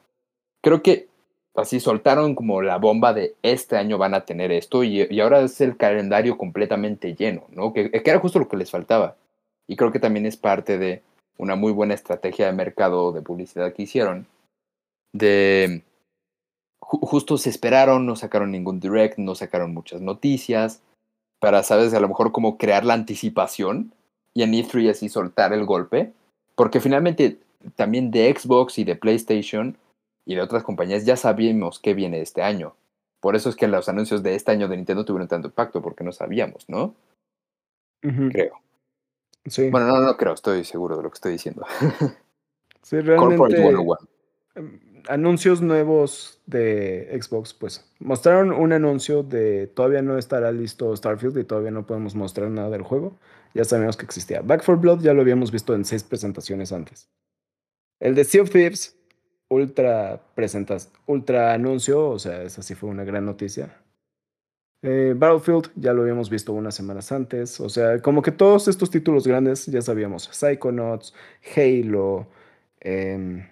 [0.63, 1.09] creo que
[1.55, 5.61] así soltaron como la bomba de este año van a tener esto y, ahora es
[5.61, 7.73] el calendario completamente lleno, ¿no?
[7.73, 9.17] Que, que era justo lo que les faltaba.
[9.69, 11.03] Y creo que también es parte de
[11.39, 14.27] una muy buena estrategia de mercado de publicidad que hicieron.
[15.13, 15.83] De
[16.87, 20.83] ju- justo se esperaron, no sacaron ningún direct, no sacaron muchas noticias,
[21.41, 23.93] para, sabes, a lo mejor como crear la anticipación
[24.35, 26.13] y en E3 así soltar el golpe,
[26.55, 27.39] porque finalmente
[27.75, 29.77] también de Xbox y de PlayStation
[30.25, 32.75] y de otras compañías ya sabíamos qué viene este año.
[33.21, 36.05] Por eso es que los anuncios de este año de Nintendo tuvieron tanto impacto, porque
[36.05, 36.95] no sabíamos, ¿no?
[38.31, 38.61] Creo.
[39.47, 41.65] Sí, Bueno, no, no creo, estoy seguro de lo que estoy diciendo.
[42.83, 43.99] sí, Corporate realmente 101.
[45.09, 51.45] Anuncios nuevos de Xbox, pues mostraron un anuncio de todavía no estará listo Starfield y
[51.45, 53.17] todavía no podemos mostrar nada del juego.
[53.55, 54.43] Ya sabemos que existía.
[54.43, 57.09] Back for Blood ya lo habíamos visto en seis presentaciones antes.
[58.01, 58.97] El de Sea of Thieves,
[59.49, 63.81] ultra presentas, ultra anuncio, o sea, esa sí fue una gran noticia.
[64.83, 68.91] Eh, Battlefield ya lo habíamos visto unas semanas antes, o sea, como que todos estos
[68.91, 70.29] títulos grandes ya sabíamos.
[70.31, 71.15] Psychonauts,
[71.57, 72.29] Halo,
[72.81, 73.45] em,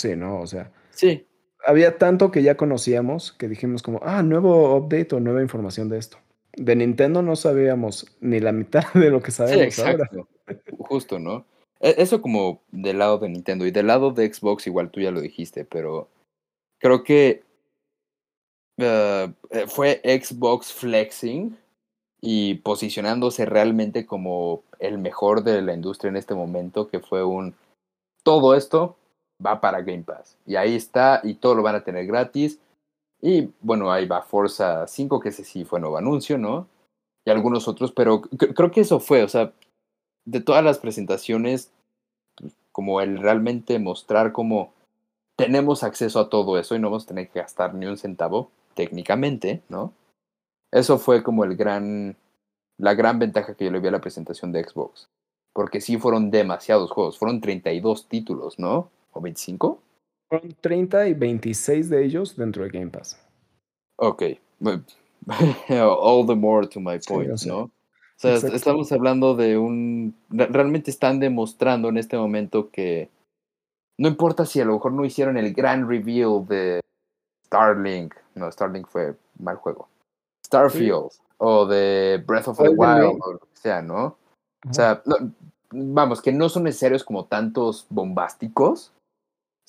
[0.00, 0.40] sí, ¿no?
[0.40, 1.26] O sea, Sí,
[1.64, 5.98] había tanto que ya conocíamos que dijimos como, ah, nuevo update o nueva información de
[5.98, 6.18] esto.
[6.56, 10.10] De Nintendo no sabíamos ni la mitad de lo que sí, sabemos ahora.
[10.78, 11.46] Justo, ¿no?
[11.80, 15.10] E- Eso como del lado de Nintendo y del lado de Xbox igual tú ya
[15.10, 16.08] lo dijiste, pero
[16.78, 17.42] creo que
[18.78, 21.56] eh, eh, fue Xbox flexing
[22.20, 27.54] y posicionándose realmente como el mejor de la industria en este momento, que fue un
[28.22, 28.96] todo esto
[29.44, 30.36] va para Game Pass.
[30.46, 32.58] Y ahí está, y todo lo van a tener gratis.
[33.20, 36.66] Y bueno, ahí va Forza 5, que ese sí fue nuevo anuncio, ¿no?
[37.24, 39.52] Y algunos otros, pero cre- creo que eso fue, o sea,
[40.24, 41.70] de todas las presentaciones,
[42.72, 44.72] como el realmente mostrar cómo
[45.36, 48.50] tenemos acceso a todo eso y no vamos a tener que gastar ni un centavo,
[48.74, 49.92] técnicamente, ¿no?
[50.72, 52.16] Eso fue como el gran,
[52.78, 55.08] la gran ventaja que yo le vi a la presentación de Xbox.
[55.52, 58.88] Porque sí fueron demasiados juegos, fueron 32 títulos, ¿no?
[59.12, 59.80] ¿O 25?
[60.28, 63.20] Fueron 30 y 26 de ellos dentro de Game Pass.
[63.96, 64.22] Ok.
[65.70, 67.58] All the more to my point, ¿no?
[67.64, 67.70] O
[68.16, 68.56] sea, exacto.
[68.56, 70.14] estamos hablando de un...
[70.28, 73.08] re- Realmente están demostrando en este momento que
[73.98, 76.80] no importa si a lo mejor no hicieron el gran reveal de
[77.46, 79.88] Starlink, no, Starlink fue mal juego,
[80.46, 81.08] Starfield,
[81.38, 84.16] o de Breath of the Wild, o lo que sea, ¿no?
[84.68, 85.32] O sea, no-
[85.70, 88.92] vamos, que no son necesarios como tantos bombásticos,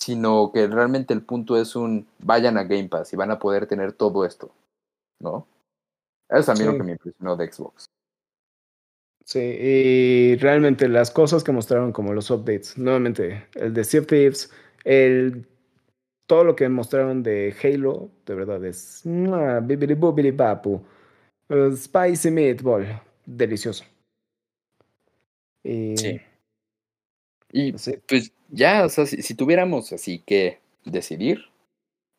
[0.02, 3.68] sino que realmente el punto es un vayan a Game Pass y van a poder
[3.68, 4.52] tener todo esto,
[5.20, 5.47] ¿no?
[6.28, 7.86] Eso es a mí lo que me impresionó de Xbox.
[9.24, 14.08] Sí, y realmente las cosas que mostraron como los updates, nuevamente, el de Sea of
[14.08, 14.52] Thieves,
[14.86, 15.45] el,
[16.26, 19.04] todo lo que mostraron de Halo, de verdad es
[21.76, 22.88] spicy meatball,
[23.28, 23.84] delicioso.
[25.64, 26.22] Y, Sí.
[27.54, 31.45] Y sí, pues ya, o sea, si, si tuviéramos así que decidir,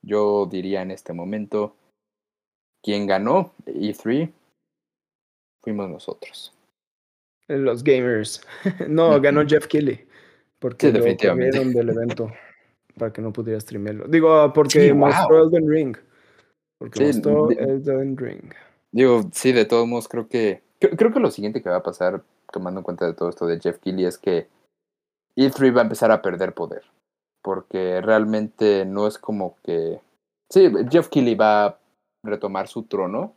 [0.03, 1.76] yo diría en este momento,
[2.83, 4.30] quien ganó E3
[5.62, 6.53] fuimos nosotros.
[7.49, 8.43] los gamers.
[8.89, 10.07] No, ganó Jeff Keighley,
[10.59, 11.64] porque Sí, definitivamente.
[11.64, 12.33] del evento
[12.99, 14.07] para que no pudiera streamearlo.
[14.09, 15.49] Digo, porque Sí, mostró wow.
[15.49, 15.97] Elden Ring.
[16.78, 18.53] Porque Sí, mostró de- Elden Ring.
[18.91, 20.62] Digo, sí, de todos modos, creo que.
[20.78, 22.22] Creo, creo que lo siguiente que va a pasar,
[22.53, 24.49] tomando en cuenta de todo esto de Jeff Keighley, es que
[25.37, 26.83] E3 va a empezar a perder poder.
[27.43, 30.01] Porque realmente no es como que.
[30.51, 31.78] Sí, Jeff Keighley va a
[32.24, 33.35] retomar su trono.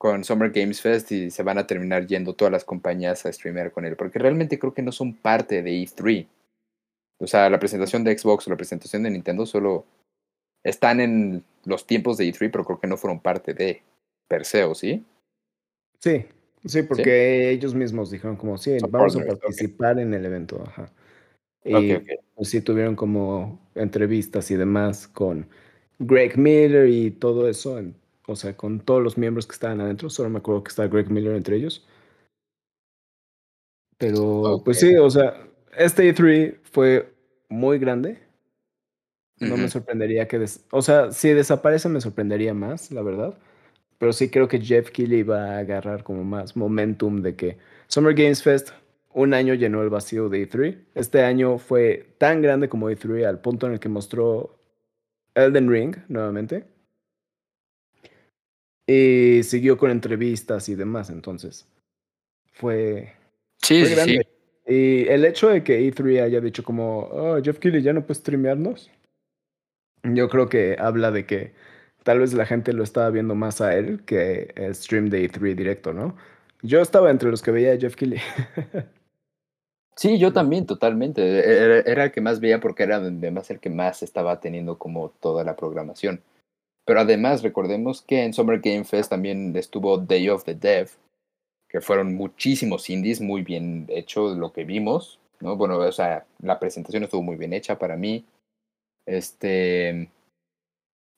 [0.00, 3.70] con Summer Games Fest y se van a terminar yendo todas las compañías a streamear
[3.70, 6.26] con él, porque realmente creo que no son parte de E3.
[7.20, 9.84] O sea, la presentación de Xbox o la presentación de Nintendo solo
[10.64, 13.82] están en los tiempos de E3, pero creo que no fueron parte de
[14.26, 15.04] Perseo, ¿sí?
[15.98, 16.24] Sí,
[16.64, 20.92] sí, porque ellos mismos dijeron como, sí, vamos a participar en el evento, ajá.
[21.64, 21.96] Y
[22.34, 25.46] pues sí tuvieron como entrevistas y demás con
[25.98, 27.78] Greg Miller y todo eso,
[28.26, 31.10] o sea, con todos los miembros que estaban adentro, solo me acuerdo que está Greg
[31.10, 31.86] Miller entre ellos.
[33.98, 35.46] Pero, pues sí, o sea,
[35.76, 37.12] este E3 fue
[37.50, 38.18] muy grande.
[39.38, 43.38] No me sorprendería que, o sea, si desaparece me sorprendería más, la verdad.
[44.00, 48.14] Pero sí creo que Jeff Keighley va a agarrar como más momentum de que Summer
[48.14, 48.70] Games Fest
[49.12, 50.78] un año llenó el vacío de E3.
[50.94, 54.58] Este año fue tan grande como E3 al punto en el que mostró
[55.34, 56.64] Elden Ring nuevamente.
[58.86, 61.68] Y siguió con entrevistas y demás, entonces.
[62.52, 63.12] Fue,
[63.58, 64.26] sí, grande.
[64.66, 68.18] Y el hecho de que E3 haya dicho como, oh, Jeff Keighley ya no puede
[68.18, 68.90] streamearnos,
[70.04, 71.52] yo creo que habla de que
[72.02, 75.54] tal vez la gente lo estaba viendo más a él que el stream de E3
[75.54, 76.16] directo, ¿no?
[76.62, 78.20] Yo estaba entre los que veía a Jeff Keighley.
[80.00, 81.20] Sí, yo también, totalmente.
[81.20, 85.10] E-, era, el que más veía porque era además el que más estaba teniendo como
[85.20, 86.22] toda la programación.
[86.86, 90.88] Pero además, recordemos que en Summer Game Fest también estuvo Day of the Dev,
[91.68, 95.56] que fueron muchísimos indies, muy bien hecho lo que vimos, ¿no?
[95.56, 98.24] Bueno, o sea, la presentación estuvo muy bien hecha para mí.
[99.04, 100.08] Este.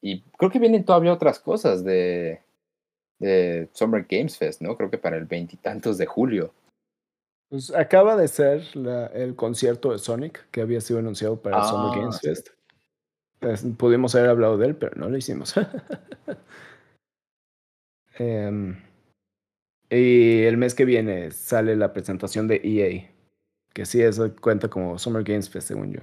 [0.03, 2.42] Y creo que vienen todavía otras cosas de,
[3.20, 4.76] de Summer Games Fest, ¿no?
[4.76, 6.53] Creo que para el veintitantos de julio.
[7.48, 8.64] Pues acaba de ser
[9.14, 12.48] el concierto de Sonic que había sido anunciado para Summer ah, Games Fest.
[13.38, 15.55] Pues, pudimos haber hablado de él, pero no lo hicimos.
[18.18, 18.76] Em,
[19.88, 23.11] y el mes que viene sale la presentación de EA,
[23.72, 26.03] que sí eso cuenta como Summer Games Fest, según yo.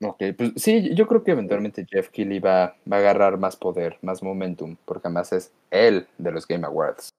[0.00, 3.98] Ok, pues sí, yo creo que eventualmente Jeff Keighley va, va a agarrar más poder,
[4.02, 7.10] más momentum, porque además es él de los Game Awards.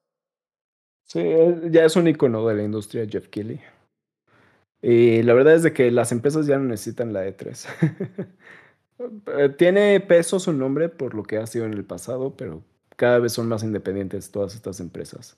[1.06, 1.22] Sí,
[1.72, 3.60] ya es un icono de la industria Jeff Keighley.
[4.82, 7.68] Y la verdad es de que las empresas ya no necesitan la E3.
[9.28, 12.64] Eh, tiene peso su nombre por lo que ha sido en el pasado, pero
[12.96, 15.38] cada vez son más independientes todas estas empresas.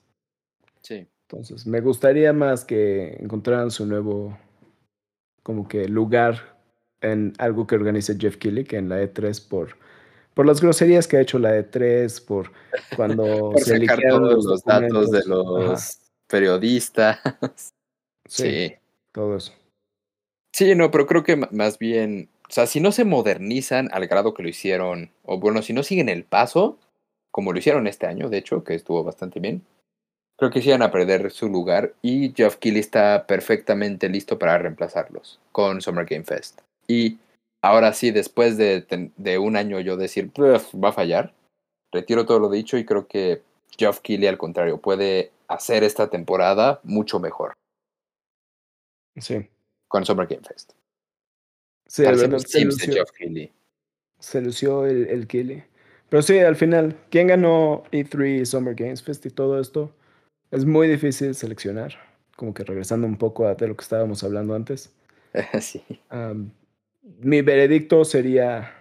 [0.82, 1.08] Sí.
[1.28, 4.38] Entonces, me gustaría más que encontraran su nuevo
[5.42, 6.61] como que lugar
[7.02, 9.76] en algo que organice Jeff que en la E3 por
[10.34, 12.50] por las groserías que ha hecho la E3, por
[12.96, 17.18] cuando se sacar todos los, datos de los periodistas.
[18.28, 18.72] Sí,
[19.10, 19.52] Todo eso.
[20.54, 24.32] Sí, no, pero creo que más bien, o sea, si no se modernizan al grado
[24.32, 26.78] que lo hicieron, o bueno, si no siguen el paso,
[27.30, 29.62] como lo hicieron este año, de hecho, que estuvo bastante bien,
[30.38, 34.56] creo que sí van a perder su lugar y Jeff Keighley está perfectamente listo para
[34.56, 36.60] reemplazarlos con Summer Game Fest.
[36.86, 37.18] Y
[37.62, 41.34] ahora sí, después de, un año yo decir, va a fallar,
[41.92, 43.42] retiro todo lo dicho y creo que
[43.78, 47.52] Geoff Keighley, al contrario, puede hacer esta temporada mucho mejor.
[49.16, 49.48] Sí.
[49.88, 50.72] Con Summer Game Fest.
[51.86, 53.04] Sí, se lució,
[54.18, 55.64] se lució el, el Keighley.
[56.08, 59.94] Pero sí, al final, ¿quién ganó E3, Summer Games Fest y todo esto?
[60.50, 61.94] Es muy difícil seleccionar.
[62.36, 64.94] Como que regresando un poco a de lo que estábamos hablando antes.
[65.60, 65.82] sí
[67.02, 68.72] mi veredicto sería.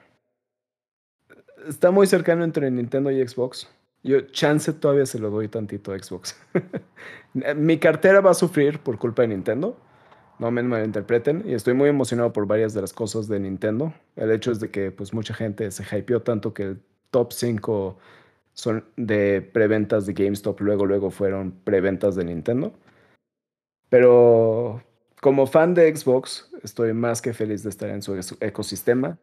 [1.67, 3.67] Está muy cercano entre Nintendo y Xbox.
[4.03, 6.35] Yo, chance todavía se lo doy tantito a Xbox.
[7.55, 9.77] mi cartera va a sufrir por culpa de Nintendo.
[10.39, 11.43] No me malinterpreten.
[11.45, 13.93] Y estoy muy emocionado por varias de las cosas de Nintendo.
[14.15, 17.97] El hecho es de que pues mucha gente se hypeó tanto que el top 5
[18.53, 22.73] son de preventas de GameStop luego luego fueron preventas de Nintendo.
[23.89, 24.81] Pero
[25.21, 29.17] como fan de Xbox, estoy más que feliz de estar en su ecosistema.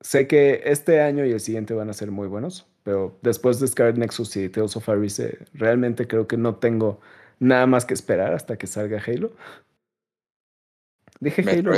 [0.00, 3.68] Sé que este año y el siguiente van a ser muy buenos, pero después de
[3.68, 7.00] Scarlet Nexus y Tales of Arise, realmente creo que no tengo
[7.38, 9.32] nada más que esperar hasta que salga Halo.
[11.20, 11.74] Dije Halo.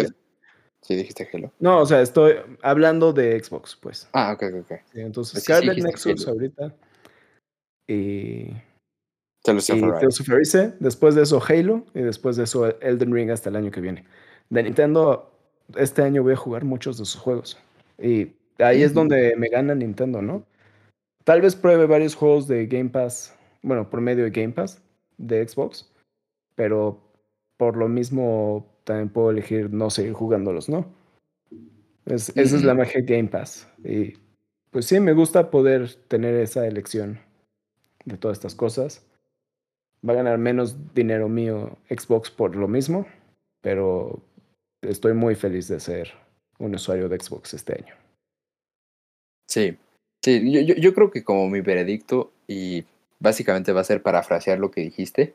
[0.80, 1.53] Sí, dijiste Halo.
[1.59, 4.09] No, o sea, estoy hablando de Xbox, pues.
[4.12, 4.72] Ah, ok, ok.
[4.94, 6.74] entonces, Scarlet Nexus ahorita.
[7.86, 8.53] Y
[9.43, 10.74] Tales of Arise.
[10.78, 14.05] Después de eso Halo y después de eso Elden Ring hasta el año que viene.
[14.51, 15.30] De Nintendo,
[15.76, 17.59] este año voy a jugar muchos de sus juegos.
[17.99, 20.45] Y ahí es donde me gana Nintendo, ¿no?
[21.24, 24.82] Tal vez pruebe varios juegos de Game Pass, bueno, por medio de Game Pass
[25.18, 25.90] de Xbox,
[26.55, 27.01] pero
[27.57, 30.86] por lo mismo también puedo elegir no seguir jugándolos, ¿no?
[32.07, 33.68] esa es la magia de Game Pass.
[33.84, 34.14] Y
[34.70, 37.20] pues sí, me gusta poder tener esa elección
[38.05, 39.07] de todas estas cosas.
[40.07, 43.07] Va a ganar menos dinero mío Xbox por lo mismo,
[43.61, 44.20] pero
[44.82, 46.12] estoy muy feliz de ser
[46.59, 47.94] un usuario de Xbox este año.
[49.48, 49.76] Sí,
[50.24, 52.84] sí, yo, creo que como mi veredicto, y
[53.20, 55.34] básicamente va a ser parafrasear lo que dijiste,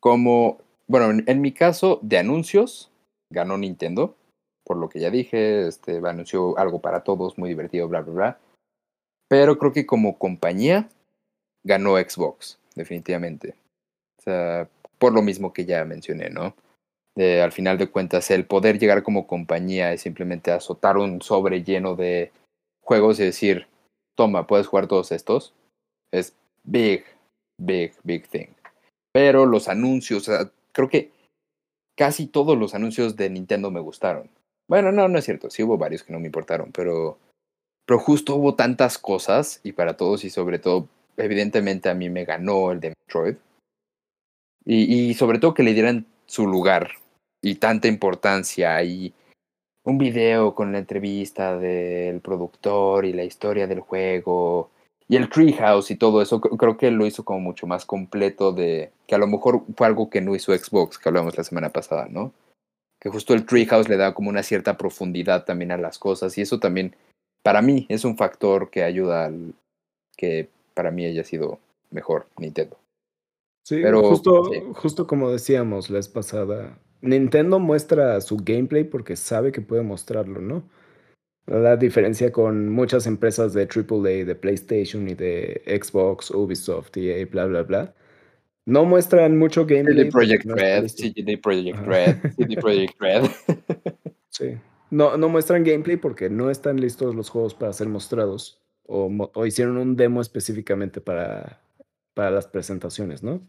[0.00, 2.90] como, bueno, en, mi caso de anuncios,
[3.30, 4.16] ganó Nintendo,
[4.64, 8.38] por lo que ya dije, este, anunció algo para todos, muy divertido, bla, bla, bla.
[9.28, 10.88] Pero creo que como compañía
[11.64, 13.56] ganó Xbox, definitivamente.
[14.20, 14.68] O sea,
[14.98, 16.54] por lo mismo que ya mencioné, ¿no?
[17.18, 21.96] al final de cuentas, el poder llegar como compañía es simplemente azotar un sobre lleno
[21.96, 22.30] de
[22.82, 23.66] juegos y decir,
[24.16, 25.54] toma, puedes jugar todos estos.
[26.12, 27.04] Es big,
[27.58, 28.48] big, big thing.
[29.12, 31.10] Pero los anuncios, o sea, creo que
[31.96, 34.28] casi todos los anuncios de Nintendo me gustaron.
[34.68, 37.18] Bueno, no, no es cierto, sí hubo varios que no me importaron, pero,
[37.86, 42.24] pero justo hubo tantas cosas y para todos y sobre todo, evidentemente a mí me
[42.24, 43.36] ganó el de Metroid.
[44.68, 46.90] Y, sobre todo que le dieran su lugar
[47.40, 49.14] y tanta importancia y
[49.84, 54.70] un video con la entrevista del productor y la historia del juego
[55.08, 58.90] y el Treehouse y todo eso, creo que lo hizo como mucho más completo de
[59.06, 62.08] que a lo mejor fue algo que no hizo Xbox, que hablamos la semana pasada,
[62.10, 62.32] ¿no?
[63.00, 66.40] Que justo el Treehouse le da como una cierta profundidad también a las cosas y
[66.40, 66.96] eso también
[67.44, 69.54] para mí es un factor que ayuda al
[70.16, 71.58] que para mí haya sido
[71.90, 72.78] mejor Nintendo.
[73.64, 79.50] Sí, Pero, justo, justo como decíamos la vez pasada, Nintendo muestra su gameplay porque sabe
[79.50, 80.68] que puede mostrarlo, ¿no?
[81.46, 87.46] La diferencia con muchas empresas de AAA, de PlayStation y de Xbox, Ubisoft y bla,
[87.46, 87.94] bla, bla.
[88.66, 89.96] No muestran mucho gameplay.
[89.96, 93.24] CD Projekt Red, CD Projekt Red, CD Projekt Red.
[94.28, 94.58] sí.
[94.90, 99.46] No, no muestran gameplay porque no están listos los juegos para ser mostrados o, o
[99.46, 101.60] hicieron un demo específicamente para,
[102.14, 103.40] para las presentaciones, ¿no?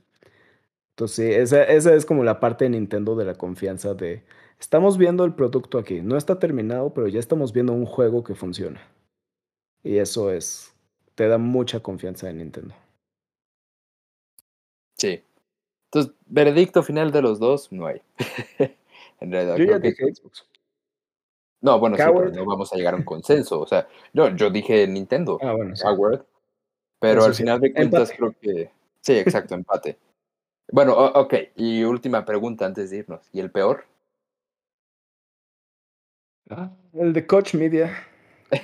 [0.91, 4.23] Entonces, esa, esa es como la parte de Nintendo de la confianza de,
[4.59, 8.35] estamos viendo el producto aquí, no está terminado, pero ya estamos viendo un juego que
[8.35, 8.81] funciona.
[9.83, 10.73] Y eso es,
[11.15, 12.75] te da mucha confianza en Nintendo.
[14.97, 15.23] Sí.
[15.85, 18.01] Entonces, veredicto final de los dos, no hay.
[19.21, 20.45] en realidad, yo ya dije Xbox.
[21.61, 23.59] No, bueno, sí, pero no vamos a llegar a un consenso.
[23.59, 25.39] O sea, no, yo dije Nintendo.
[25.41, 26.25] Ah, bueno,
[26.99, 28.71] Pero al final de cuentas creo que...
[29.01, 29.97] Sí, exacto, empate.
[30.71, 31.33] Bueno, ok.
[31.55, 33.27] Y última pregunta antes de irnos.
[33.31, 33.85] ¿Y el peor?
[36.49, 37.91] Ah, el de Coach Media.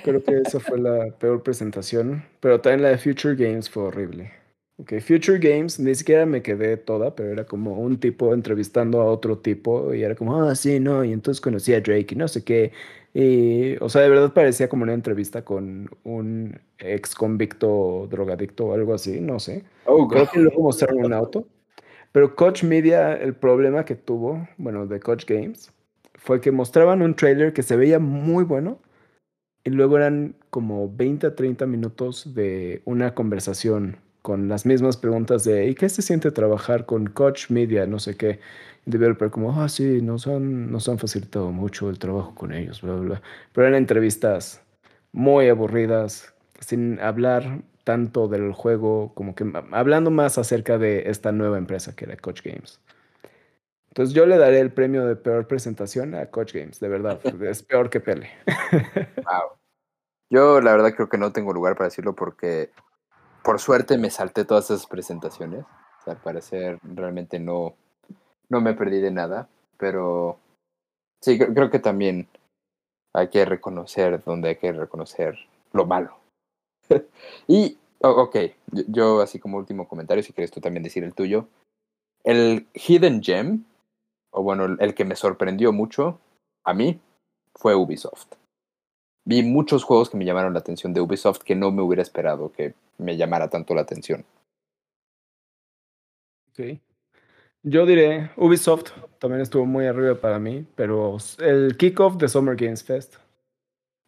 [0.02, 2.24] Creo que esa fue la peor presentación.
[2.40, 4.32] Pero también la de Future Games fue horrible.
[4.76, 9.04] Ok, Future Games ni siquiera me quedé toda, pero era como un tipo entrevistando a
[9.04, 12.26] otro tipo y era como, ah, sí, no, y entonces conocí a Drake y no
[12.26, 12.72] sé qué.
[13.14, 18.74] Y, o sea, de verdad parecía como una entrevista con un ex convicto drogadicto o
[18.74, 19.64] algo así, no sé.
[19.86, 21.46] Oh, Creo que luego mostraron un auto.
[22.10, 25.72] Pero Coach Media, el problema que tuvo, bueno, de Coach Games,
[26.14, 28.80] fue que mostraban un trailer que se veía muy bueno
[29.62, 35.44] y luego eran como 20 a 30 minutos de una conversación con las mismas preguntas
[35.44, 37.86] de ¿y qué se siente trabajar con Coach Media?
[37.86, 38.40] No sé qué.
[38.86, 42.94] Developer como, ah, sí, nos han, nos han facilitado mucho el trabajo con ellos, bla,
[42.94, 43.22] bla.
[43.52, 44.62] Pero eran entrevistas
[45.12, 51.58] muy aburridas, sin hablar tanto del juego, como que hablando más acerca de esta nueva
[51.58, 52.80] empresa que era Coach Games.
[53.88, 57.62] Entonces yo le daré el premio de peor presentación a Coach Games, de verdad, es
[57.62, 58.30] peor que Pele.
[59.16, 59.58] wow.
[60.30, 62.70] Yo la verdad creo que no tengo lugar para decirlo porque
[63.44, 65.64] por suerte me salté todas esas presentaciones.
[66.06, 67.74] Al parecer realmente no,
[68.48, 70.38] no me perdí de nada, pero
[71.20, 72.26] sí, creo que también
[73.12, 75.38] hay que reconocer donde hay que reconocer
[75.72, 76.16] lo malo.
[77.46, 78.36] y, ok,
[78.88, 81.46] yo, así como último comentario, si quieres tú también decir el tuyo.
[82.24, 83.64] El Hidden Gem,
[84.30, 86.18] o bueno, el que me sorprendió mucho,
[86.64, 86.98] a mí,
[87.54, 88.34] fue Ubisoft.
[89.24, 92.52] Vi muchos juegos que me llamaron la atención de Ubisoft que no me hubiera esperado
[92.52, 94.24] que me llamara tanto la atención.
[96.52, 96.80] Sí.
[97.62, 102.84] Yo diré, Ubisoft también estuvo muy arriba para mí, pero el kickoff de Summer Games
[102.84, 103.16] Fest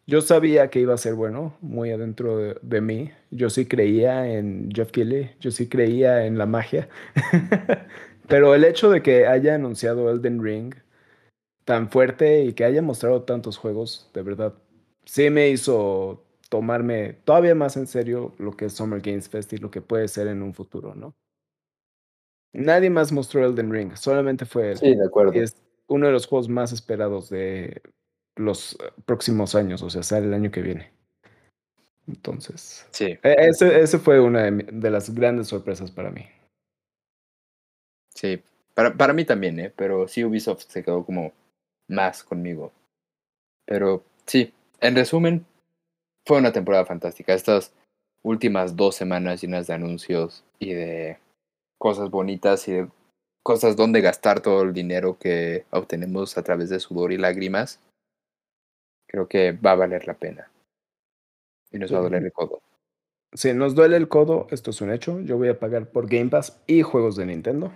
[0.09, 3.11] yo sabía que iba a ser bueno, muy adentro de, mí.
[3.29, 6.87] Yo sí creía en Jeff Keighley, yo sí creía en la magia.
[8.29, 10.75] Pero el hecho de que haya anunciado Elden Ring
[11.65, 14.53] tan fuerte y que haya mostrado tantos juegos, de verdad,
[15.07, 19.57] sí me hizo tomarme todavía más en serio lo que es Summer Games Fest y
[19.57, 21.15] lo que puede ser en un futuro, ¿no?
[22.53, 24.77] Nadie más mostró Elden Ring, solamente fue él.
[24.77, 25.33] Sí, de acuerdo.
[25.33, 25.57] Y es
[25.87, 27.81] uno de los juegos más esperados de
[28.35, 30.91] los próximos años, o sea, sale el año que viene.
[32.07, 33.19] Entonces, Sí, e-
[33.49, 36.25] ese, ese fue una de, de las grandes sorpresas para mí.
[38.13, 38.41] sí.
[38.73, 39.73] Para, para mí también, ¿eh?
[39.75, 41.33] Pero sí Ubisoft se quedó como
[41.87, 42.71] más conmigo.
[43.65, 45.45] Pero sí, en resumen,
[46.25, 47.33] fue una temporada fantástica.
[47.33, 47.73] Estas
[48.23, 51.17] últimas dos semanas llenas de anuncios y de
[51.77, 52.87] cosas bonitas y de
[53.43, 57.79] cosas donde gastar todo el dinero que obtenemos a través de sudor y lágrimas,
[59.07, 60.51] creo que va a valer la pena.
[61.71, 62.61] Y nos va a doler el codo.
[63.33, 65.19] Si nos duele el codo, esto es un hecho.
[65.21, 67.71] Yo voy a pagar por Game Pass y juegos de Nintendo.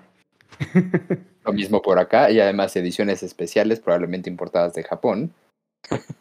[1.46, 5.34] Lo mismo por acá y además ediciones especiales probablemente importadas de Japón.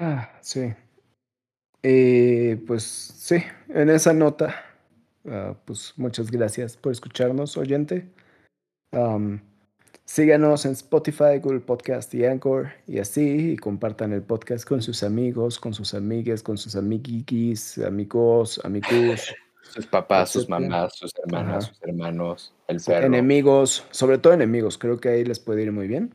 [0.00, 0.72] Ah, sí.
[1.82, 3.36] Y pues sí,
[3.68, 4.54] en esa nota,
[5.28, 8.08] ah, pues muchas gracias por escucharnos, oyente.
[8.92, 9.40] Am,
[10.06, 15.02] síganos en Spotify, Google Podcast y Anchor y así, y compartan el podcast con sus
[15.02, 21.64] amigos, con sus amigues, con sus amiguiquis, amigos, amigos, Sus papás, sus mamás, sus hermanas,
[21.66, 21.74] Ajá.
[21.74, 23.06] sus hermanos, el perro.
[23.06, 26.12] enemigos, sobre todo enemigos, creo que ahí les puede ir muy bien.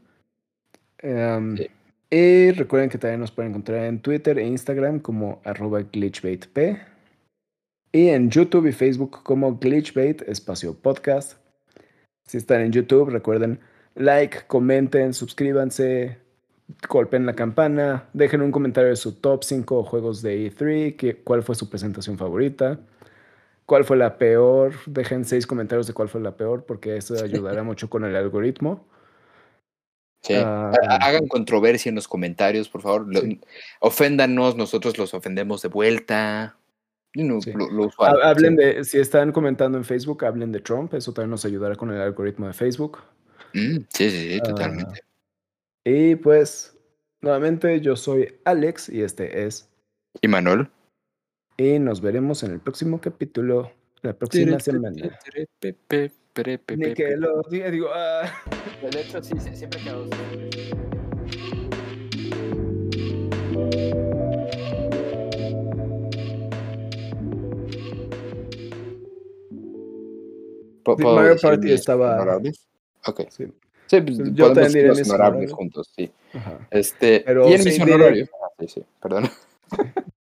[1.55, 1.67] Sí.
[2.09, 6.77] Y recuerden que también nos pueden encontrar en Twitter e Instagram como arroba glitchbaitp
[7.95, 11.37] y en YouTube y Facebook como glitchbait espacio podcast.
[12.25, 13.59] Si están en YouTube, recuerden
[13.95, 16.17] like, comenten, suscríbanse,
[16.89, 21.41] golpeen la campana, dejen un comentario de su top 5 juegos de E3, que, cuál
[21.41, 22.79] fue su presentación favorita,
[23.65, 27.63] cuál fue la peor, dejen 6 comentarios de cuál fue la peor, porque eso ayudará
[27.63, 28.85] mucho con el algoritmo.
[30.25, 30.33] Sí.
[30.35, 33.05] Ah, Ha- Hagan controversia en los comentarios, por favor.
[33.21, 33.39] Sí.
[33.79, 36.57] Oféndanos, nosotros los ofendemos de vuelta.
[37.13, 37.51] You know, Sí.
[37.53, 38.19] lo, lo usual.
[38.21, 41.75] Ha- Hablen de, si están comentando en Facebook, hablen de Trump, eso también nos ayudará
[41.75, 42.99] con el algoritmo de Facebook.
[43.53, 45.01] Mm, sí, sí, sí, Ah, totalmente.
[45.85, 46.75] Y pues,
[47.21, 49.69] nuevamente, yo soy Alex y este es.
[50.21, 50.67] ¿Y Manuel?
[51.57, 53.71] Y nos veremos en el próximo capítulo,
[54.01, 55.17] la próxima semana.
[56.75, 58.29] Ni que lo diga, digo, ah.
[58.81, 59.89] De hecho, sí, siempre que
[70.97, 72.67] Sí, Mario Party estaba- Honorables?
[73.07, 73.21] Ok.
[73.29, 73.45] Sí.
[73.87, 76.11] Sí, pues, Yo podemos también decir diré los honorables juntos, sí.
[76.33, 76.67] Ajá.
[76.71, 78.29] Este, Pero y en sí, mis diré- honorarios.
[78.43, 79.29] Ah, sí, sí, perdón.